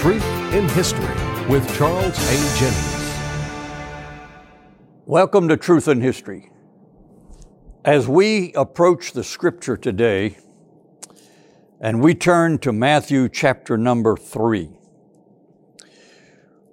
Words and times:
Truth 0.00 0.24
in 0.54 0.66
History 0.70 1.14
with 1.46 1.76
Charles 1.76 2.16
A. 2.16 2.58
Jennings. 2.58 3.20
Welcome 5.04 5.46
to 5.48 5.58
Truth 5.58 5.88
in 5.88 6.00
History. 6.00 6.50
As 7.84 8.08
we 8.08 8.54
approach 8.54 9.12
the 9.12 9.22
scripture 9.22 9.76
today, 9.76 10.38
and 11.82 12.00
we 12.02 12.14
turn 12.14 12.56
to 12.60 12.72
Matthew 12.72 13.28
chapter 13.28 13.76
number 13.76 14.16
three, 14.16 14.70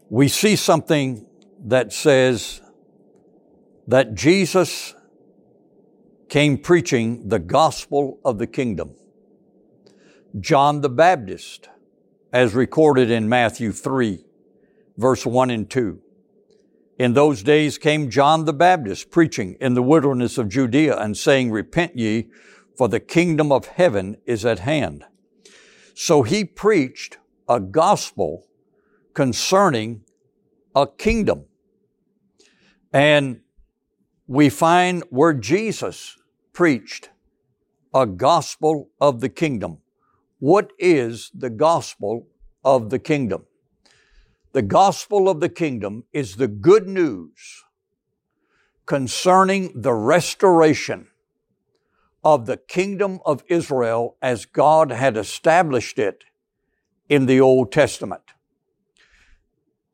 we 0.10 0.30
see 0.30 0.56
something 0.56 1.28
that 1.66 1.92
says 1.92 2.62
that 3.88 4.16
Jesus 4.16 4.96
came 6.30 6.58
preaching 6.58 7.28
the 7.28 7.40
gospel 7.40 8.22
of 8.24 8.38
the 8.38 8.48
kingdom. 8.48 8.96
John 10.40 10.80
the 10.80 10.90
Baptist, 10.90 11.68
as 12.38 12.54
recorded 12.54 13.10
in 13.10 13.28
Matthew 13.28 13.72
3, 13.72 14.24
verse 14.96 15.26
1 15.26 15.50
and 15.50 15.68
2. 15.68 16.00
In 17.00 17.14
those 17.14 17.42
days 17.42 17.80
came 17.80 18.12
John 18.12 18.46
the 18.46 18.54
Baptist 18.54 19.10
preaching 19.10 19.58
in 19.60 19.74
the 19.74 19.82
wilderness 19.82 20.38
of 20.38 20.48
Judea 20.48 20.96
and 20.98 21.18
saying, 21.18 21.50
Repent 21.50 21.98
ye, 21.98 22.28
for 22.78 22.88
the 22.88 23.00
kingdom 23.00 23.52
of 23.52 23.66
heaven 23.66 24.18
is 24.28 24.46
at 24.46 24.60
hand. 24.60 25.04
So 25.96 26.22
he 26.22 26.46
preached 26.46 27.18
a 27.50 27.60
gospel 27.60 28.46
concerning 29.16 30.04
a 30.76 30.86
kingdom. 30.86 31.46
And 32.94 33.42
we 34.28 34.50
find 34.50 35.04
where 35.10 35.34
Jesus 35.34 36.16
preached 36.54 37.10
a 37.96 38.06
gospel 38.06 38.92
of 39.02 39.22
the 39.22 39.30
kingdom. 39.30 39.80
What 40.40 40.72
is 40.78 41.32
the 41.34 41.50
gospel 41.50 42.28
of 42.68 42.90
the 42.90 43.00
kingdom? 43.00 43.46
The 44.52 44.62
gospel 44.62 45.30
of 45.30 45.40
the 45.40 45.48
kingdom 45.50 46.04
is 46.12 46.36
the 46.36 46.50
good 46.50 46.86
news 46.86 47.64
concerning 48.86 49.72
the 49.74 49.94
restoration 49.94 51.08
of 52.26 52.46
the 52.46 52.58
kingdom 52.58 53.20
of 53.26 53.42
Israel 53.48 54.18
as 54.22 54.46
God 54.46 54.92
had 54.92 55.16
established 55.16 55.98
it 55.98 56.26
in 57.08 57.26
the 57.26 57.40
Old 57.40 57.72
Testament. 57.72 58.34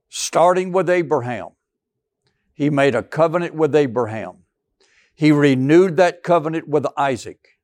Starting 0.10 0.72
with 0.72 0.90
Abraham, 0.90 1.50
he 2.54 2.72
made 2.72 2.96
a 2.96 3.04
covenant 3.04 3.54
with 3.54 3.76
Abraham. 3.76 4.46
He 5.14 5.32
renewed 5.32 5.96
that 5.98 6.24
covenant 6.24 6.68
with 6.68 6.88
Isaac. 6.98 7.60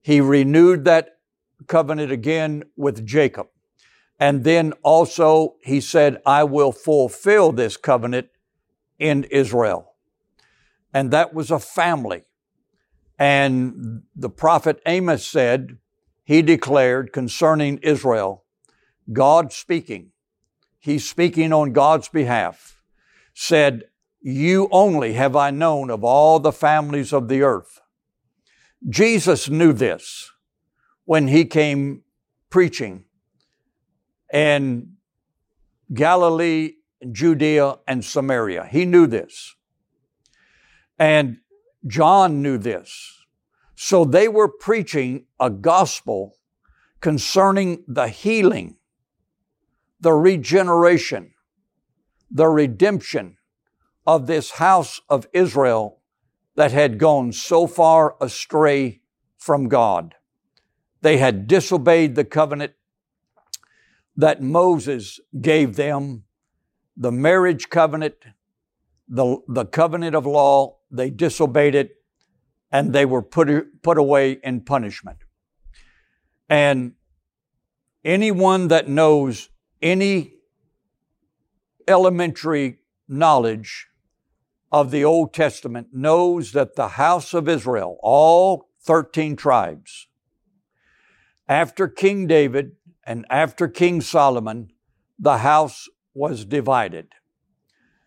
He 0.00 0.20
renewed 0.20 0.84
that 0.84 1.18
covenant 1.66 2.12
again 2.12 2.64
with 2.76 3.04
Jacob. 3.04 3.48
And 4.24 4.42
then 4.42 4.72
also 4.82 5.56
he 5.62 5.82
said, 5.82 6.22
I 6.24 6.44
will 6.44 6.72
fulfill 6.72 7.52
this 7.52 7.76
covenant 7.76 8.28
in 8.98 9.24
Israel. 9.24 9.96
And 10.94 11.10
that 11.10 11.34
was 11.34 11.50
a 11.50 11.58
family. 11.58 12.22
And 13.18 14.04
the 14.16 14.30
prophet 14.30 14.80
Amos 14.86 15.26
said, 15.26 15.76
he 16.24 16.40
declared 16.40 17.12
concerning 17.12 17.76
Israel, 17.82 18.44
God 19.12 19.52
speaking, 19.52 20.12
he's 20.78 21.06
speaking 21.06 21.52
on 21.52 21.74
God's 21.74 22.08
behalf, 22.08 22.80
said, 23.34 23.82
You 24.22 24.70
only 24.70 25.12
have 25.12 25.36
I 25.36 25.50
known 25.50 25.90
of 25.90 26.02
all 26.02 26.40
the 26.40 26.50
families 26.50 27.12
of 27.12 27.28
the 27.28 27.42
earth. 27.42 27.82
Jesus 28.88 29.50
knew 29.50 29.74
this 29.74 30.30
when 31.04 31.28
he 31.28 31.44
came 31.44 32.04
preaching 32.48 33.03
in 34.34 34.94
Galilee, 35.94 36.72
Judea, 37.12 37.76
and 37.86 38.04
Samaria. 38.04 38.66
He 38.70 38.84
knew 38.84 39.06
this. 39.06 39.54
And 40.98 41.38
John 41.86 42.42
knew 42.42 42.58
this. 42.58 43.12
So 43.76 44.04
they 44.04 44.26
were 44.26 44.48
preaching 44.48 45.26
a 45.38 45.50
gospel 45.50 46.36
concerning 47.00 47.84
the 47.86 48.08
healing, 48.08 48.76
the 50.00 50.12
regeneration, 50.12 51.34
the 52.30 52.48
redemption 52.48 53.36
of 54.06 54.26
this 54.26 54.52
house 54.52 55.00
of 55.08 55.28
Israel 55.32 56.00
that 56.56 56.72
had 56.72 56.98
gone 56.98 57.32
so 57.32 57.66
far 57.66 58.16
astray 58.20 59.00
from 59.38 59.68
God. 59.68 60.14
They 61.02 61.18
had 61.18 61.46
disobeyed 61.46 62.14
the 62.14 62.24
covenant 62.24 62.72
that 64.16 64.42
Moses 64.42 65.20
gave 65.40 65.76
them, 65.76 66.24
the 66.96 67.12
marriage 67.12 67.68
covenant, 67.68 68.14
the, 69.08 69.38
the 69.48 69.66
covenant 69.66 70.14
of 70.14 70.26
law. 70.26 70.76
They 70.90 71.10
disobeyed 71.10 71.74
it 71.74 71.96
and 72.70 72.92
they 72.92 73.04
were 73.04 73.22
put, 73.22 73.82
put 73.82 73.98
away 73.98 74.38
in 74.42 74.60
punishment. 74.60 75.18
And 76.48 76.92
anyone 78.04 78.68
that 78.68 78.88
knows 78.88 79.48
any 79.82 80.34
elementary 81.88 82.78
knowledge 83.08 83.88
of 84.70 84.90
the 84.90 85.04
Old 85.04 85.32
Testament 85.32 85.88
knows 85.92 86.52
that 86.52 86.74
the 86.74 86.88
house 86.88 87.34
of 87.34 87.48
Israel, 87.48 87.98
all 88.02 88.70
13 88.82 89.36
tribes, 89.36 90.08
after 91.48 91.86
King 91.86 92.26
David 92.26 92.72
and 93.06 93.26
after 93.30 93.68
King 93.68 94.00
Solomon, 94.00 94.70
the 95.18 95.38
house 95.38 95.88
was 96.14 96.44
divided. 96.44 97.08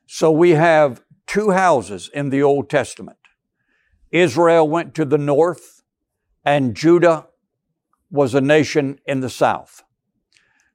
So 0.05 0.31
we 0.31 0.51
have 0.51 1.03
two 1.25 1.51
houses 1.51 2.09
in 2.13 2.29
the 2.29 2.41
Old 2.41 2.69
Testament. 2.69 3.17
Israel 4.11 4.67
went 4.67 4.95
to 4.95 5.05
the 5.05 5.17
north, 5.17 5.83
and 6.45 6.75
Judah 6.75 7.27
was 8.09 8.33
a 8.33 8.41
nation 8.41 8.99
in 9.05 9.19
the 9.19 9.29
south. 9.29 9.83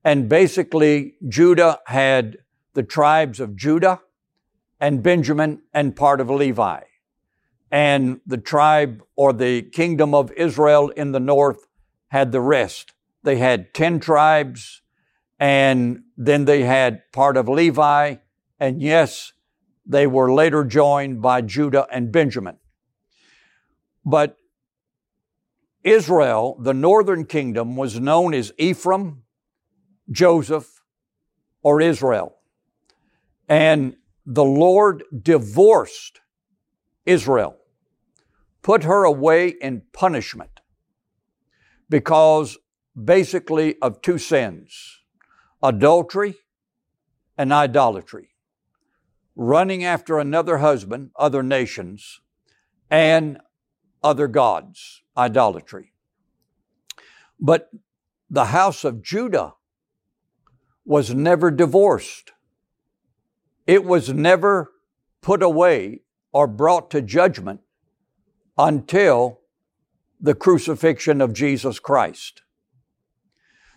And 0.05 0.29
basically, 0.29 1.15
Judah 1.27 1.81
had 1.87 2.39
the 2.75 2.83
tribes 2.83 3.41
of 3.41 3.57
Judah 3.57 4.01
and 4.81 5.03
Benjamin 5.03 5.63
and 5.73 5.97
part 5.97 6.21
of 6.21 6.29
Levi. 6.29 6.81
And 7.71 8.21
the 8.27 8.37
tribe 8.37 9.03
or 9.17 9.33
the 9.33 9.63
kingdom 9.63 10.15
of 10.15 10.31
Israel 10.33 10.91
in 10.91 11.13
the 11.13 11.21
north 11.21 11.67
had 12.09 12.33
the 12.33 12.41
rest. 12.41 12.93
They 13.23 13.37
had 13.37 13.73
10 13.75 14.01
tribes, 14.01 14.83
and 15.39 16.03
then 16.17 16.45
they 16.45 16.63
had 16.63 17.11
part 17.13 17.37
of 17.37 17.49
Levi, 17.49 18.17
and 18.59 18.83
yes, 18.83 19.33
they 19.85 20.07
were 20.07 20.33
later 20.33 20.65
joined 20.65 21.21
by 21.23 21.41
Judah 21.43 21.87
and 21.91 22.13
Benjamin. 22.13 22.59
But 24.05 24.37
Israel, 25.85 26.57
the 26.61 26.75
northern 26.75 27.25
kingdom, 27.25 27.77
was 27.77 27.99
known 27.99 28.35
as 28.35 28.53
Ephraim, 28.59 29.23
Joseph, 30.11 30.83
or 31.63 31.81
Israel. 31.81 32.37
And 33.49 33.97
the 34.25 34.45
Lord 34.45 35.03
divorced 35.23 36.21
Israel, 37.05 37.57
put 38.63 38.85
her 38.85 39.05
away 39.05 39.49
in 39.49 39.83
punishment 39.93 40.61
because 41.89 42.57
basically 43.01 43.77
of 43.81 44.03
two 44.03 44.19
sins 44.19 45.01
adultery 45.63 46.35
and 47.39 47.53
idolatry, 47.53 48.31
running 49.37 49.85
after 49.85 50.19
another 50.19 50.59
husband, 50.59 51.11
other 51.17 51.43
nations, 51.43 52.21
and 52.91 53.39
other 54.03 54.27
gods, 54.27 55.03
idolatry. 55.17 55.93
But 57.39 57.71
the 58.29 58.47
house 58.47 58.85
of 58.85 59.03
Judah 59.03 59.55
was 60.85 61.15
never 61.15 61.51
divorced. 61.51 62.33
It 63.67 63.85
was 63.85 64.13
never 64.13 64.73
put 65.21 65.43
away 65.43 66.01
or 66.33 66.47
brought 66.47 66.91
to 66.91 67.01
judgment 67.01 67.61
until 68.59 69.41
the 70.21 70.35
crucifixion 70.35 71.21
of 71.21 71.33
Jesus 71.33 71.79
Christ. 71.79 72.43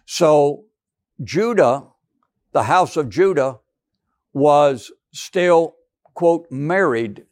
So 0.06 0.66
Judah, 1.24 1.88
the 2.52 2.64
house 2.64 2.96
of 2.96 3.10
Judah, 3.10 3.60
was 4.34 4.92
still, 5.12 5.76
quote, 6.14 6.46
married 6.52 7.26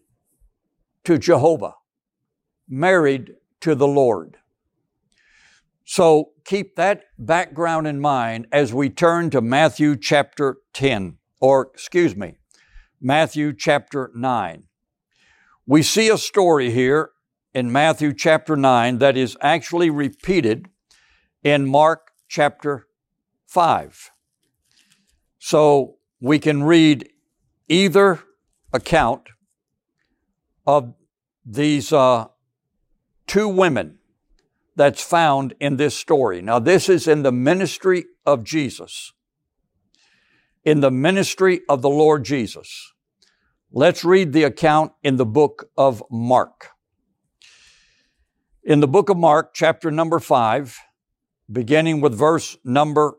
to 1.04 1.18
Jehovah, 1.18 1.76
married 2.68 3.34
to 3.62 3.76
the 3.76 3.88
Lord. 3.88 4.38
So 5.86 6.32
keep 6.46 6.76
that 6.76 7.04
background 7.20 7.88
in 7.88 8.00
mind 8.00 8.48
as 8.52 8.74
we 8.74 8.90
turn 8.90 9.30
to 9.32 9.42
Matthew 9.42 9.98
chapter 9.98 10.58
10, 10.74 11.18
or 11.42 11.70
excuse 11.74 12.16
me, 12.16 12.38
Matthew 13.02 13.54
chapter 13.54 14.12
9. 14.16 14.64
We 15.66 15.84
see 15.84 16.10
a 16.10 16.18
story 16.18 16.72
here 16.72 17.12
in 17.54 17.72
Matthew 17.72 18.14
chapter 18.14 18.56
9 18.56 19.00
that 19.00 19.18
is 19.18 19.38
actually 19.42 19.90
repeated 19.90 20.70
in 21.44 21.66
Mark 21.66 22.13
chapter 22.34 22.88
5. 23.46 24.10
So 25.38 25.98
we 26.20 26.40
can 26.40 26.64
read 26.64 27.08
either 27.70 28.22
account 28.74 29.30
of 30.66 30.96
these 31.46 31.94
uh, 31.94 32.26
two 33.28 33.48
women 33.48 34.00
that's 34.76 35.04
found 35.04 35.54
in 35.60 35.78
this 35.78 35.96
story. 35.96 36.42
Now, 36.42 36.58
this 36.58 36.90
is 36.90 37.08
in 37.08 37.22
the 37.22 37.32
ministry 37.32 38.06
of 38.26 38.44
Jesus, 38.44 39.14
in 40.64 40.80
the 40.80 40.90
ministry 40.90 41.62
of 41.70 41.84
the 41.84 41.90
Lord 41.90 42.26
Jesus. 42.26 42.94
Let's 43.72 44.04
read 44.04 44.34
the 44.34 44.44
account 44.44 44.94
in 45.04 45.18
the 45.18 45.26
book 45.26 45.70
of 45.78 46.02
Mark. 46.10 46.70
In 48.64 48.80
the 48.80 48.88
book 48.88 49.10
of 49.10 49.18
Mark, 49.18 49.54
chapter 49.54 49.92
number 49.92 50.20
five, 50.20 50.80
beginning 51.52 52.02
with 52.02 52.18
verse 52.18 52.58
number 52.64 53.18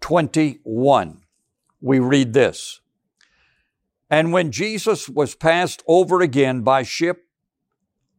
21, 0.00 1.22
we 1.80 1.98
read 1.98 2.32
this. 2.32 2.80
And 4.10 4.32
when 4.32 4.52
Jesus 4.52 5.08
was 5.08 5.34
passed 5.34 5.82
over 5.88 6.20
again 6.20 6.60
by 6.60 6.82
ship 6.82 7.24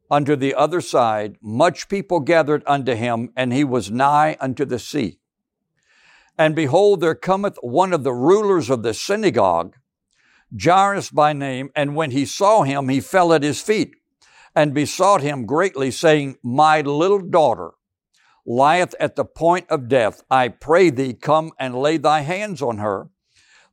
unto 0.09 0.35
the 0.35 0.53
other 0.55 0.81
side, 0.81 1.37
much 1.41 1.87
people 1.87 2.19
gathered 2.19 2.63
unto 2.65 2.95
him, 2.95 3.29
and 3.35 3.53
he 3.53 3.63
was 3.63 3.91
nigh 3.91 4.35
unto 4.39 4.65
the 4.65 4.79
sea. 4.79 5.19
And 6.37 6.55
behold, 6.55 7.01
there 7.01 7.15
cometh 7.15 7.57
one 7.61 7.93
of 7.93 8.03
the 8.03 8.13
rulers 8.13 8.69
of 8.69 8.83
the 8.83 8.93
synagogue, 8.93 9.75
Jairus 10.59 11.09
by 11.09 11.33
name, 11.33 11.69
and 11.75 11.95
when 11.95 12.11
he 12.11 12.25
saw 12.25 12.63
him, 12.63 12.89
he 12.89 12.99
fell 12.99 13.31
at 13.33 13.43
his 13.43 13.61
feet 13.61 13.95
and 14.55 14.73
besought 14.73 15.21
him 15.21 15.45
greatly, 15.45 15.91
saying, 15.91 16.37
My 16.43 16.81
little 16.81 17.19
daughter 17.19 17.71
lieth 18.45 18.93
at 18.99 19.15
the 19.15 19.25
point 19.25 19.65
of 19.69 19.87
death. 19.87 20.23
I 20.29 20.49
pray 20.49 20.89
thee, 20.89 21.13
come 21.13 21.51
and 21.59 21.75
lay 21.75 21.97
thy 21.97 22.21
hands 22.21 22.61
on 22.61 22.77
her, 22.77 23.09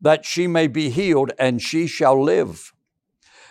that 0.00 0.24
she 0.24 0.46
may 0.46 0.66
be 0.66 0.90
healed, 0.90 1.32
and 1.38 1.60
she 1.60 1.86
shall 1.86 2.22
live. 2.22 2.72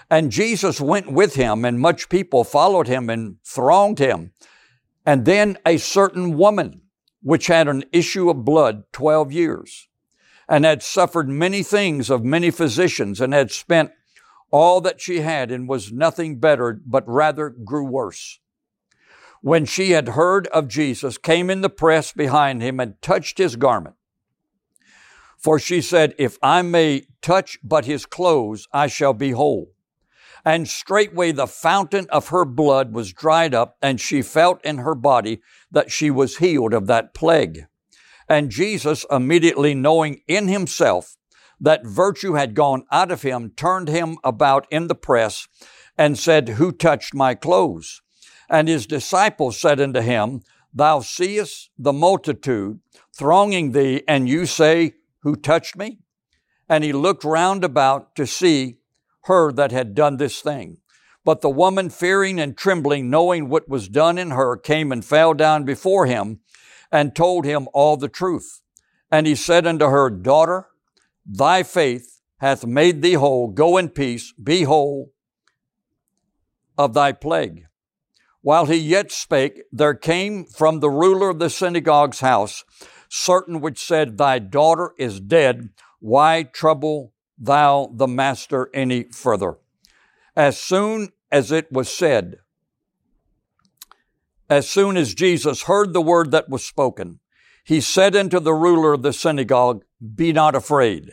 And 0.10 0.32
Jesus 0.32 0.82
went 0.82 1.12
with 1.12 1.36
him, 1.36 1.64
and 1.64 1.80
much 1.80 2.10
people 2.10 2.44
followed 2.44 2.88
him 2.88 3.10
and 3.10 3.38
thronged 3.46 4.00
him. 4.00 4.34
And 5.06 5.26
then 5.26 5.58
a 5.66 5.78
certain 5.78 6.38
woman, 6.38 6.82
which 7.24 7.48
had 7.48 7.68
an 7.68 7.86
issue 7.92 8.30
of 8.30 8.44
blood 8.44 8.84
twelve 8.92 9.32
years, 9.32 9.88
and 10.50 10.66
had 10.66 10.84
suffered 10.84 11.30
many 11.30 11.64
things 11.64 12.10
of 12.10 12.26
many 12.26 12.52
physicians, 12.52 13.22
and 13.22 13.34
had 13.34 13.52
spent 13.52 13.92
all 14.52 14.82
that 14.82 15.00
she 15.00 15.22
had, 15.22 15.50
and 15.50 15.70
was 15.70 15.94
nothing 15.94 16.40
better, 16.40 16.82
but 16.86 17.08
rather 17.08 17.50
grew 17.50 17.86
worse. 17.86 18.40
When 19.42 19.66
she 19.66 19.92
had 19.92 20.10
heard 20.10 20.48
of 20.48 20.68
Jesus, 20.68 21.18
came 21.18 21.50
in 21.50 21.62
the 21.62 21.70
press 21.70 22.14
behind 22.14 22.62
him 22.62 22.80
and 22.80 23.02
touched 23.02 23.40
his 23.40 23.56
garment. 23.56 23.96
For 25.38 25.58
she 25.58 25.82
said, 25.82 26.14
If 26.20 26.38
I 26.44 26.62
may 26.62 27.08
touch 27.24 27.58
but 27.64 27.86
his 27.86 28.06
clothes, 28.06 28.68
I 28.72 28.86
shall 28.86 29.14
be 29.14 29.32
whole. 29.32 29.74
And 30.46 30.68
straightway 30.68 31.32
the 31.32 31.48
fountain 31.48 32.08
of 32.10 32.28
her 32.28 32.46
blood 32.46 32.94
was 32.94 33.14
dried 33.14 33.56
up, 33.56 33.78
and 33.82 34.00
she 34.00 34.22
felt 34.22 34.64
in 34.64 34.78
her 34.78 34.96
body 34.96 35.42
that 35.72 35.92
she 35.92 36.12
was 36.12 36.38
healed 36.38 36.74
of 36.74 36.86
that 36.88 37.16
plague. 37.16 37.66
And 38.30 38.52
Jesus, 38.52 39.06
immediately 39.10 39.74
knowing 39.74 40.22
in 40.28 40.48
himself 40.48 41.18
that 41.60 41.86
virtue 41.86 42.34
had 42.34 42.54
gone 42.54 42.86
out 42.92 43.12
of 43.12 43.24
him, 43.24 43.52
turned 43.56 43.88
him 43.88 44.18
about 44.24 44.68
in 44.72 44.88
the 44.88 44.96
press 44.96 45.48
and 45.98 46.18
said, 46.18 46.50
Who 46.50 46.72
touched 46.72 47.14
my 47.16 47.34
clothes? 47.34 48.02
And 48.52 48.68
his 48.68 48.86
disciples 48.86 49.60
said 49.60 49.80
unto 49.80 50.02
him, 50.02 50.42
Thou 50.74 51.00
seest 51.00 51.70
the 51.78 51.94
multitude 51.94 52.82
thronging 53.16 53.72
thee, 53.72 54.04
and 54.08 54.28
you 54.28 54.46
say, 54.46 54.96
Who 55.22 55.38
touched 55.38 55.78
me? 55.78 56.00
And 56.68 56.84
he 56.84 56.92
looked 56.92 57.24
round 57.24 57.64
about 57.64 58.14
to 58.18 58.28
see 58.28 58.78
her 59.24 59.54
that 59.54 59.72
had 59.72 59.96
done 59.96 60.18
this 60.18 60.42
thing. 60.42 60.78
But 61.24 61.42
the 61.42 61.50
woman, 61.50 61.90
fearing 61.90 62.40
and 62.40 62.58
trembling, 62.58 63.10
knowing 63.10 63.48
what 63.48 63.70
was 63.70 63.88
done 63.88 64.18
in 64.18 64.32
her, 64.32 64.58
came 64.58 64.92
and 64.92 65.06
fell 65.06 65.34
down 65.34 65.64
before 65.64 66.06
him 66.06 66.42
and 66.92 67.16
told 67.16 67.46
him 67.46 67.70
all 67.74 67.96
the 67.96 68.10
truth. 68.10 68.62
And 69.10 69.28
he 69.28 69.36
said 69.36 69.66
unto 69.66 69.86
her, 69.86 70.10
Daughter, 70.10 70.68
thy 71.26 71.64
faith 71.64 72.22
hath 72.40 72.66
made 72.66 73.02
thee 73.02 73.14
whole. 73.14 73.48
Go 73.48 73.78
in 73.78 73.90
peace, 73.90 74.34
be 74.34 74.64
whole 74.64 75.14
of 76.78 76.94
thy 76.94 77.12
plague. 77.14 77.68
While 78.42 78.66
he 78.66 78.78
yet 78.78 79.12
spake, 79.12 79.64
there 79.72 79.94
came 79.94 80.46
from 80.46 80.80
the 80.80 80.90
ruler 80.90 81.30
of 81.30 81.40
the 81.40 81.50
synagogue's 81.50 82.22
house 82.22 82.64
certain 83.10 83.62
which 83.62 83.78
said, 83.78 84.18
Thy 84.18 84.40
daughter 84.40 84.94
is 84.98 85.20
dead. 85.20 85.70
Why 86.00 86.44
trouble 86.44 87.14
thou 87.42 87.92
the 87.94 88.08
master 88.08 88.70
any 88.74 89.04
further. 89.12 89.58
As 90.36 90.58
soon 90.58 91.10
as 91.32 91.52
it 91.52 91.72
was 91.72 91.90
said, 91.90 92.38
as 94.50 94.70
soon 94.70 94.98
as 94.98 95.14
Jesus 95.14 95.64
heard 95.64 95.94
the 95.94 96.02
word 96.02 96.32
that 96.32 96.50
was 96.50 96.64
spoken, 96.64 97.20
he 97.64 97.82
said 97.82 98.16
unto 98.16 98.40
the 98.40 98.54
ruler 98.54 98.94
of 98.94 99.02
the 99.02 99.14
synagogue, 99.14 99.84
Be 100.16 100.34
not 100.34 100.56
afraid, 100.56 101.12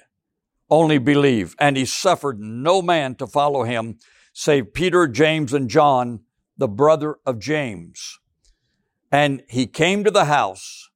only 0.71 0.99
believe. 0.99 1.55
And 1.59 1.77
he 1.77 1.85
suffered 1.85 2.41
no 2.41 2.83
man 2.83 3.15
to 3.17 3.27
follow 3.27 3.65
him, 3.65 3.99
save 4.33 4.75
Peter, 4.75 5.07
James, 5.07 5.53
and 5.53 5.69
John, 5.69 6.21
the 6.59 6.69
brother 6.69 7.17
of 7.25 7.39
James. 7.39 8.19
And 9.11 9.43
he 9.49 9.67
came 9.67 10.05
to 10.05 10.11
the 10.11 10.27
house. 10.27 10.91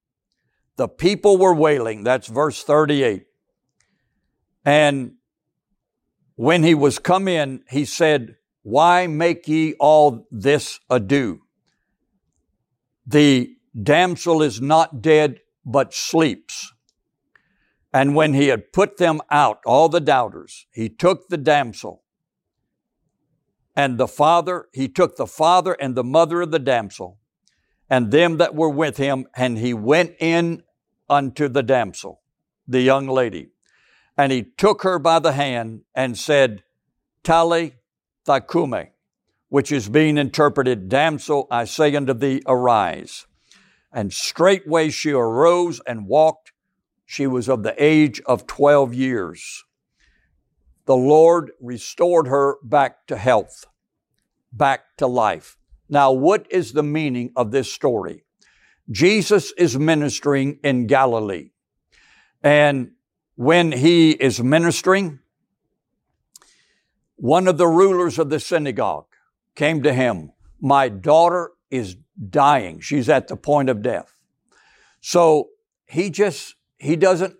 The 0.75 0.87
people 0.87 1.37
were 1.37 1.53
wailing. 1.53 2.03
That's 2.03 2.27
verse 2.27 2.63
38. 2.63 3.25
And 4.65 5.13
when 6.35 6.63
he 6.63 6.75
was 6.75 6.99
come 6.99 7.27
in, 7.27 7.63
he 7.69 7.85
said, 7.85 8.35
Why 8.61 9.07
make 9.07 9.47
ye 9.47 9.73
all 9.79 10.27
this 10.29 10.79
ado? 10.89 11.41
The 13.07 13.55
damsel 13.81 14.41
is 14.41 14.61
not 14.61 15.01
dead, 15.01 15.39
but 15.65 15.93
sleeps. 15.93 16.71
And 17.93 18.15
when 18.15 18.33
he 18.33 18.47
had 18.47 18.73
put 18.73 18.97
them 18.97 19.21
out, 19.29 19.59
all 19.65 19.89
the 19.89 19.99
doubters, 19.99 20.65
he 20.73 20.89
took 20.89 21.29
the 21.29 21.37
damsel 21.37 22.02
and 23.75 23.97
the 23.97 24.07
father, 24.07 24.67
he 24.73 24.87
took 24.87 25.15
the 25.15 25.27
father 25.27 25.73
and 25.73 25.95
the 25.95 26.03
mother 26.03 26.41
of 26.41 26.51
the 26.51 26.59
damsel 26.59 27.17
and 27.89 28.11
them 28.11 28.37
that 28.37 28.55
were 28.55 28.69
with 28.69 28.97
him, 28.97 29.27
and 29.35 29.57
he 29.57 29.73
went 29.73 30.15
in 30.19 30.63
unto 31.09 31.47
the 31.47 31.63
damsel, 31.63 32.21
the 32.67 32.81
young 32.81 33.07
lady. 33.07 33.49
And 34.17 34.31
he 34.31 34.43
took 34.43 34.83
her 34.83 34.99
by 34.99 35.19
the 35.19 35.33
hand 35.33 35.81
and 35.93 36.17
said, 36.17 36.63
Talitha 37.23 38.41
cumi, 38.49 38.91
which 39.49 39.71
is 39.71 39.89
being 39.89 40.17
interpreted, 40.17 40.89
Damsel, 40.89 41.47
I 41.51 41.65
say 41.65 41.95
unto 41.95 42.13
thee, 42.13 42.41
arise. 42.47 43.27
And 43.91 44.11
straightway 44.11 44.89
she 44.89 45.11
arose 45.11 45.79
and 45.85 46.07
walked. 46.07 46.51
She 47.05 47.27
was 47.27 47.47
of 47.47 47.61
the 47.61 47.75
age 47.77 48.21
of 48.25 48.47
12 48.47 48.93
years. 48.95 49.65
The 50.85 50.95
Lord 50.95 51.51
restored 51.61 52.27
her 52.27 52.57
back 52.63 53.07
to 53.07 53.17
health, 53.17 53.65
back 54.51 54.97
to 54.97 55.07
life. 55.07 55.57
Now, 55.89 56.11
what 56.11 56.47
is 56.49 56.73
the 56.73 56.83
meaning 56.83 57.31
of 57.35 57.51
this 57.51 57.71
story? 57.71 58.23
Jesus 58.91 59.53
is 59.53 59.77
ministering 59.77 60.59
in 60.63 60.87
Galilee. 60.87 61.51
And 62.41 62.91
when 63.35 63.71
he 63.71 64.11
is 64.11 64.41
ministering, 64.41 65.19
one 67.15 67.47
of 67.47 67.57
the 67.57 67.67
rulers 67.67 68.19
of 68.19 68.29
the 68.29 68.39
synagogue 68.39 69.05
came 69.55 69.81
to 69.83 69.93
him. 69.93 70.31
My 70.59 70.89
daughter 70.89 71.51
is 71.71 71.95
dying. 72.29 72.81
She's 72.81 73.07
at 73.07 73.27
the 73.27 73.37
point 73.37 73.69
of 73.69 73.81
death. 73.81 74.13
So 74.99 75.49
he 75.85 76.09
just, 76.09 76.55
he 76.77 76.95
doesn't 76.95 77.35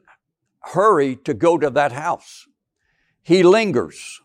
hurry 0.62 1.18
to 1.18 1.34
go 1.34 1.58
to 1.58 1.70
that 1.72 1.92
house. 1.92 2.48
He 3.24 3.42
lingers. 3.42 4.22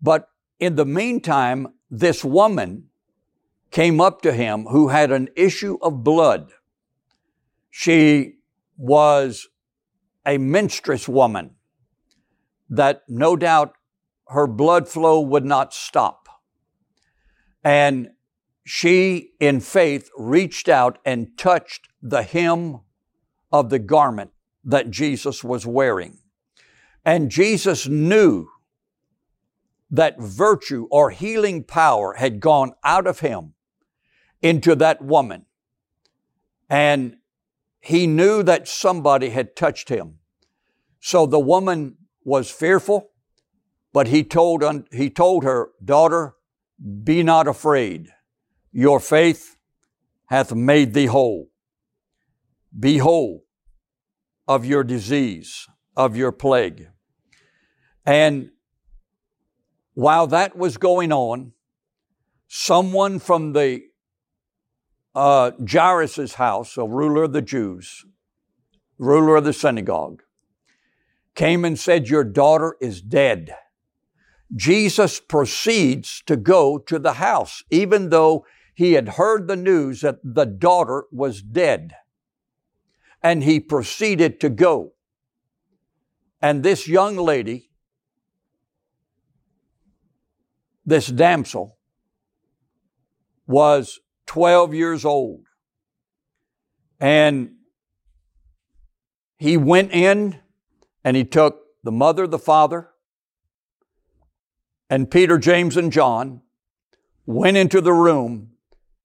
But 0.00 0.28
in 0.58 0.76
the 0.76 0.84
meantime, 0.84 1.68
this 1.90 2.24
woman 2.24 2.88
came 3.70 4.00
up 4.00 4.22
to 4.22 4.32
him 4.32 4.66
who 4.66 4.88
had 4.88 5.10
an 5.10 5.28
issue 5.36 5.78
of 5.80 6.04
blood. 6.04 6.52
She 7.70 8.34
was 8.76 9.48
a 10.26 10.38
menstruous 10.38 11.08
woman 11.08 11.54
that 12.68 13.02
no 13.08 13.36
doubt 13.36 13.74
her 14.28 14.46
blood 14.46 14.88
flow 14.88 15.20
would 15.20 15.44
not 15.44 15.72
stop. 15.72 16.28
And 17.62 18.10
she, 18.64 19.30
in 19.40 19.60
faith, 19.60 20.10
reached 20.16 20.68
out 20.68 20.98
and 21.04 21.36
touched 21.36 21.88
the 22.00 22.22
hem 22.22 22.80
of 23.50 23.70
the 23.70 23.78
garment 23.78 24.30
that 24.64 24.90
Jesus 24.90 25.44
was 25.44 25.66
wearing. 25.66 26.18
And 27.04 27.30
Jesus 27.30 27.88
knew 27.88 28.48
that 29.90 30.18
virtue 30.18 30.86
or 30.90 31.10
healing 31.10 31.64
power 31.64 32.14
had 32.14 32.40
gone 32.40 32.72
out 32.82 33.06
of 33.06 33.20
him 33.20 33.54
into 34.40 34.74
that 34.76 35.02
woman. 35.02 35.44
And 36.70 37.16
he 37.80 38.06
knew 38.06 38.42
that 38.42 38.68
somebody 38.68 39.30
had 39.30 39.54
touched 39.54 39.88
him. 39.88 40.18
So 41.00 41.26
the 41.26 41.40
woman 41.40 41.96
was 42.24 42.50
fearful, 42.50 43.10
but 43.92 44.06
he 44.06 44.22
told, 44.22 44.64
he 44.92 45.10
told 45.10 45.44
her, 45.44 45.70
Daughter, 45.84 46.34
be 47.04 47.22
not 47.22 47.46
afraid. 47.46 48.08
Your 48.70 49.00
faith 49.00 49.56
hath 50.26 50.54
made 50.54 50.94
thee 50.94 51.06
whole. 51.06 51.50
Be 52.78 52.98
whole 52.98 53.44
of 54.48 54.64
your 54.64 54.84
disease, 54.84 55.66
of 55.96 56.16
your 56.16 56.32
plague. 56.32 56.88
And 58.04 58.50
while 59.94 60.26
that 60.28 60.56
was 60.56 60.76
going 60.76 61.12
on, 61.12 61.52
someone 62.48 63.18
from 63.18 63.52
the 63.52 63.82
uh, 65.14 65.52
Jairus' 65.70 66.34
house, 66.34 66.76
a 66.76 66.84
ruler 66.84 67.24
of 67.24 67.32
the 67.32 67.42
Jews, 67.42 68.04
ruler 68.98 69.36
of 69.36 69.44
the 69.44 69.52
synagogue, 69.52 70.22
came 71.34 71.64
and 71.64 71.78
said, 71.78 72.08
Your 72.08 72.24
daughter 72.24 72.76
is 72.80 73.00
dead. 73.00 73.54
Jesus 74.54 75.20
proceeds 75.20 76.22
to 76.26 76.36
go 76.36 76.78
to 76.78 76.98
the 76.98 77.14
house, 77.14 77.62
even 77.70 78.10
though 78.10 78.44
he 78.74 78.94
had 78.94 79.10
heard 79.10 79.48
the 79.48 79.56
news 79.56 80.00
that 80.00 80.18
the 80.22 80.44
daughter 80.44 81.04
was 81.10 81.42
dead. 81.42 81.94
And 83.22 83.44
he 83.44 83.60
proceeded 83.60 84.40
to 84.40 84.50
go. 84.50 84.92
And 86.40 86.62
this 86.62 86.88
young 86.88 87.16
lady, 87.16 87.70
this 90.84 91.06
damsel, 91.06 91.78
was 93.46 94.00
12 94.26 94.74
years 94.74 95.04
old. 95.04 95.46
And 97.00 97.52
he 99.38 99.56
went 99.56 99.92
in 99.92 100.38
and 101.04 101.16
he 101.16 101.24
took 101.24 101.62
the 101.82 101.92
mother, 101.92 102.26
the 102.26 102.38
father, 102.38 102.90
and 104.88 105.10
Peter, 105.10 105.38
James, 105.38 105.76
and 105.76 105.90
John 105.90 106.42
went 107.26 107.56
into 107.56 107.80
the 107.80 107.92
room 107.92 108.52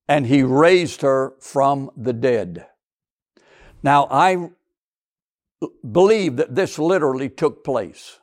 and 0.08 0.28
he 0.28 0.44
raised 0.44 1.02
her 1.02 1.34
from 1.40 1.90
the 1.96 2.14
dead. 2.14 2.68
Now, 3.82 4.08
I 4.12 4.50
believe 5.90 6.36
that 6.38 6.56
this 6.56 6.78
literally 6.78 7.30
took 7.30 7.64
place. 7.64 8.20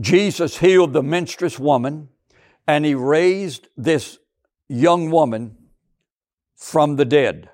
Jesus 0.00 0.58
healed 0.58 0.92
the 0.92 1.02
menstruous 1.02 1.58
woman 1.58 2.08
and 2.66 2.84
he 2.84 2.94
raised 2.94 3.68
this 3.76 4.18
young 4.68 5.10
woman 5.10 5.56
from 6.56 6.96
the 6.96 7.04
dead. 7.04 7.50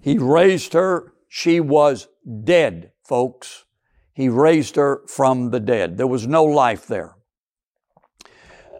He 0.00 0.18
raised 0.18 0.72
her. 0.72 1.12
She 1.28 1.60
was 1.60 2.08
dead, 2.44 2.92
folks. 3.04 3.64
He 4.12 4.28
raised 4.28 4.76
her 4.76 5.02
from 5.06 5.50
the 5.50 5.60
dead. 5.60 5.98
There 5.98 6.06
was 6.06 6.26
no 6.26 6.44
life 6.44 6.86
there. 6.86 7.16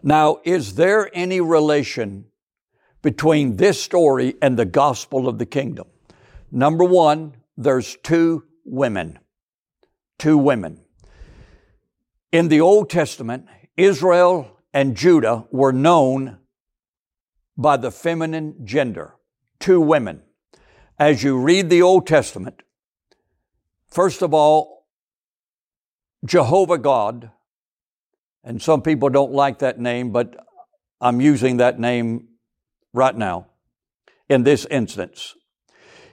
Now, 0.03 0.37
is 0.43 0.75
there 0.75 1.09
any 1.13 1.41
relation 1.41 2.25
between 3.01 3.57
this 3.57 3.81
story 3.81 4.35
and 4.41 4.57
the 4.57 4.65
gospel 4.65 5.27
of 5.27 5.37
the 5.37 5.45
kingdom? 5.45 5.87
Number 6.51 6.83
one, 6.83 7.35
there's 7.55 7.97
two 8.03 8.45
women. 8.65 9.19
Two 10.17 10.37
women. 10.37 10.81
In 12.31 12.47
the 12.47 12.61
Old 12.61 12.89
Testament, 12.89 13.45
Israel 13.75 14.56
and 14.77 14.95
Judah 14.95 15.43
were 15.49 15.73
known 15.73 16.37
by 17.57 17.77
the 17.77 17.89
feminine 17.89 18.63
gender. 18.63 19.15
Two 19.59 19.81
women. 19.81 20.21
As 20.99 21.23
you 21.23 21.39
read 21.39 21.71
the 21.71 21.81
Old 21.81 22.05
Testament, 22.05 22.61
first 23.89 24.21
of 24.21 24.35
all, 24.35 24.85
Jehovah 26.23 26.77
God, 26.77 27.31
and 28.43 28.61
some 28.61 28.83
people 28.83 29.09
don't 29.09 29.31
like 29.31 29.57
that 29.59 29.79
name, 29.79 30.11
but 30.11 30.45
I'm 31.01 31.21
using 31.21 31.57
that 31.57 31.79
name 31.79 32.27
right 32.93 33.15
now 33.17 33.47
in 34.29 34.43
this 34.43 34.67
instance. 34.69 35.33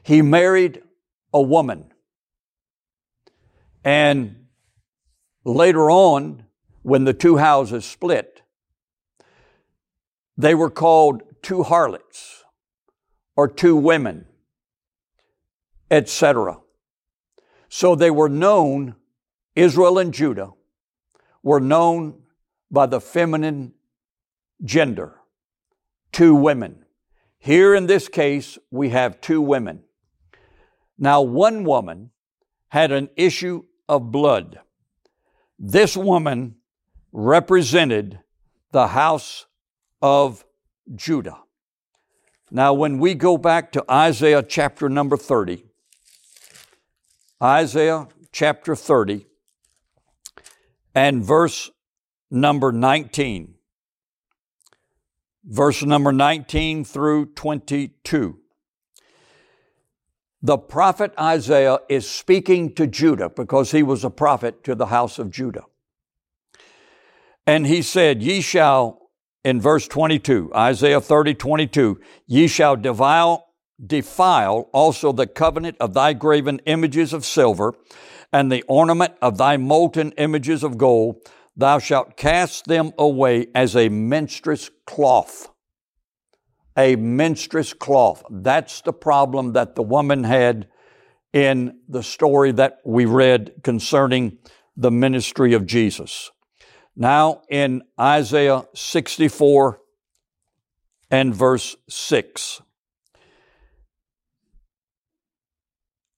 He 0.03 0.23
married 0.23 0.81
a 1.35 1.43
woman. 1.43 1.93
And 3.85 4.47
later 5.45 5.91
on, 5.91 6.47
when 6.81 7.05
the 7.05 7.13
two 7.13 7.37
houses 7.37 7.85
split, 7.85 8.41
they 10.37 10.55
were 10.55 10.71
called 10.71 11.23
two 11.43 11.63
harlots 11.63 12.45
or 13.37 13.49
two 13.49 13.77
women, 13.77 14.27
etc. 15.91 16.59
So 17.69 17.95
they 17.95 18.11
were 18.11 18.29
known 18.29 18.97
Israel 19.55 19.99
and 19.99 20.13
Judah 20.13 20.53
were 21.43 21.61
known 21.61 22.23
by 22.71 22.87
the 22.87 23.01
feminine 23.01 23.73
gender, 24.65 25.21
two 26.11 26.35
women. 26.35 26.85
Here 27.39 27.75
in 27.75 27.87
this 27.87 28.09
case, 28.09 28.59
we 28.71 28.89
have 28.89 29.21
two 29.21 29.41
women. 29.41 29.85
Now, 30.99 31.23
one 31.23 31.65
woman 31.65 32.11
had 32.69 32.91
an 32.91 33.11
issue 33.17 33.65
of 33.89 34.11
blood. 34.11 34.61
This 35.59 35.97
woman 35.97 36.57
represented 37.13 38.21
the 38.73 38.89
house 38.89 39.47
of 40.05 40.45
Judah. 40.95 41.39
Now, 42.51 42.75
when 42.75 42.99
we 42.99 43.15
go 43.15 43.39
back 43.39 43.73
to 43.73 43.83
Isaiah 43.91 44.43
chapter 44.43 44.91
number 44.91 45.17
30, 45.17 45.65
Isaiah 47.43 48.09
chapter 48.31 48.77
30, 48.77 49.25
and 50.95 51.25
verse 51.25 51.71
number 52.31 52.71
19. 52.71 53.55
Verse 55.43 55.83
number 55.83 56.13
19 56.13 56.85
through 56.85 57.33
22. 57.33 58.39
The 60.43 60.59
prophet 60.59 61.15
Isaiah 61.19 61.79
is 61.89 62.09
speaking 62.09 62.75
to 62.75 62.87
Judah 62.87 63.31
because 63.31 63.71
he 63.71 63.83
was 63.83 64.05
a 64.05 64.11
prophet 64.11 64.63
to 64.65 64.75
the 64.75 64.87
house 64.87 65.19
of 65.19 65.31
Judah. 65.31 65.65
And 67.47 67.67
he 67.67 67.81
said, 67.81 68.23
Ye 68.23 68.43
shall, 68.43 69.04
in 69.45 69.61
verse 69.61 69.87
22, 69.87 70.53
Isaiah 70.55 71.01
30, 71.01 71.35
22, 71.35 72.01
ye 72.27 72.49
shall 72.49 72.77
defile, 72.77 73.47
defile 73.85 74.71
also 74.73 75.13
the 75.13 75.27
covenant 75.27 75.77
of 75.81 75.93
thy 75.93 76.15
graven 76.15 76.61
images 76.67 77.13
of 77.13 77.25
silver 77.25 77.75
and 78.33 78.51
the 78.51 78.63
ornament 78.63 79.15
of 79.23 79.39
thy 79.39 79.57
molten 79.57 80.13
images 80.13 80.65
of 80.65 80.77
gold, 80.79 81.17
thou 81.57 81.79
shalt 81.79 82.17
cast 82.17 82.65
them 82.65 82.93
away 82.99 83.47
as 83.55 83.77
a 83.77 83.89
menstruous 83.89 84.71
cloth. 84.87 85.51
A 86.77 86.97
menstruous 86.97 87.73
cloth. 87.73 88.25
That's 88.29 88.81
the 88.81 88.93
problem 88.93 89.53
that 89.53 89.77
the 89.77 89.85
woman 89.85 90.25
had 90.25 90.67
in 91.33 91.79
the 91.89 92.03
story 92.03 92.51
that 92.53 92.79
we 92.85 93.05
read 93.05 93.53
concerning 93.63 94.39
the 94.77 94.91
ministry 94.91 95.53
of 95.53 95.67
Jesus. 95.67 96.33
Now, 96.97 97.43
in 97.51 97.83
Isaiah 97.99 98.67
64 98.75 99.81
and 101.11 101.35
verse 101.35 101.77
6. 101.89 102.63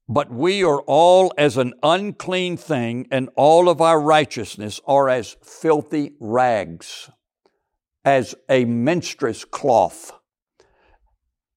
But 0.09 0.30
we 0.30 0.62
are 0.62 0.83
all 0.83 1.33
as 1.37 1.56
an 1.56 1.75
unclean 1.83 2.56
thing, 2.56 3.09
and 3.11 3.28
all 3.35 3.68
of 3.68 3.80
our 3.80 4.00
righteousness 4.00 4.80
are 4.87 5.09
as 5.09 5.37
filthy 5.42 6.12
rags, 6.21 7.11
as 8.04 8.35
a 8.49 8.64
menstruous 8.66 9.45
cloth. 9.45 10.12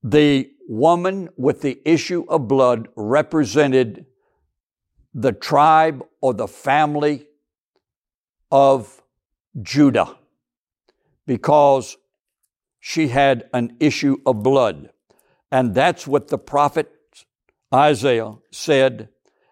The 0.01 0.49
woman 0.67 1.29
with 1.38 1.61
the 1.61 1.79
issue 1.85 2.25
of 2.27 2.47
blood 2.47 2.88
represented 2.95 4.05
the 5.13 5.33
tribe 5.33 6.03
or 6.21 6.33
the 6.33 6.47
family 6.47 7.27
of 8.51 8.98
Judah 9.61 10.17
because 11.25 11.97
she 12.79 13.09
had 13.09 13.49
an 13.53 13.75
issue 13.79 14.17
of 14.25 14.43
blood. 14.43 14.89
And 15.51 15.75
that's 15.75 16.07
what 16.07 16.27
the 16.27 16.37
prophet 16.37 16.91
Isaiah 17.73 18.35
said, 18.51 19.09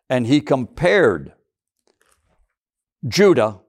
and 0.10 0.26
he 0.26 0.42
compared 0.42 1.34
Judah 3.08 3.62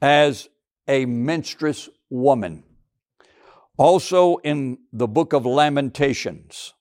as 0.00 0.48
a 0.88 1.06
menstruous 1.06 1.88
woman. 2.10 2.64
Also 3.76 4.36
in 4.38 4.78
the 4.92 5.08
book 5.08 5.32
of 5.32 5.46
Lamentations, 5.46 6.74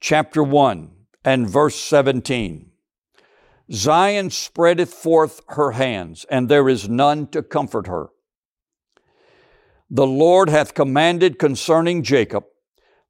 chapter 0.00 0.42
1 0.42 0.90
and 1.24 1.48
verse 1.48 1.76
17. 1.76 2.71
Zion 3.72 4.30
spreadeth 4.30 4.92
forth 4.92 5.40
her 5.48 5.72
hands, 5.72 6.26
and 6.30 6.48
there 6.48 6.68
is 6.68 6.88
none 6.88 7.26
to 7.28 7.42
comfort 7.42 7.86
her. 7.86 8.10
The 9.90 10.06
Lord 10.06 10.48
hath 10.48 10.74
commanded 10.74 11.38
concerning 11.38 12.02
Jacob, 12.02 12.44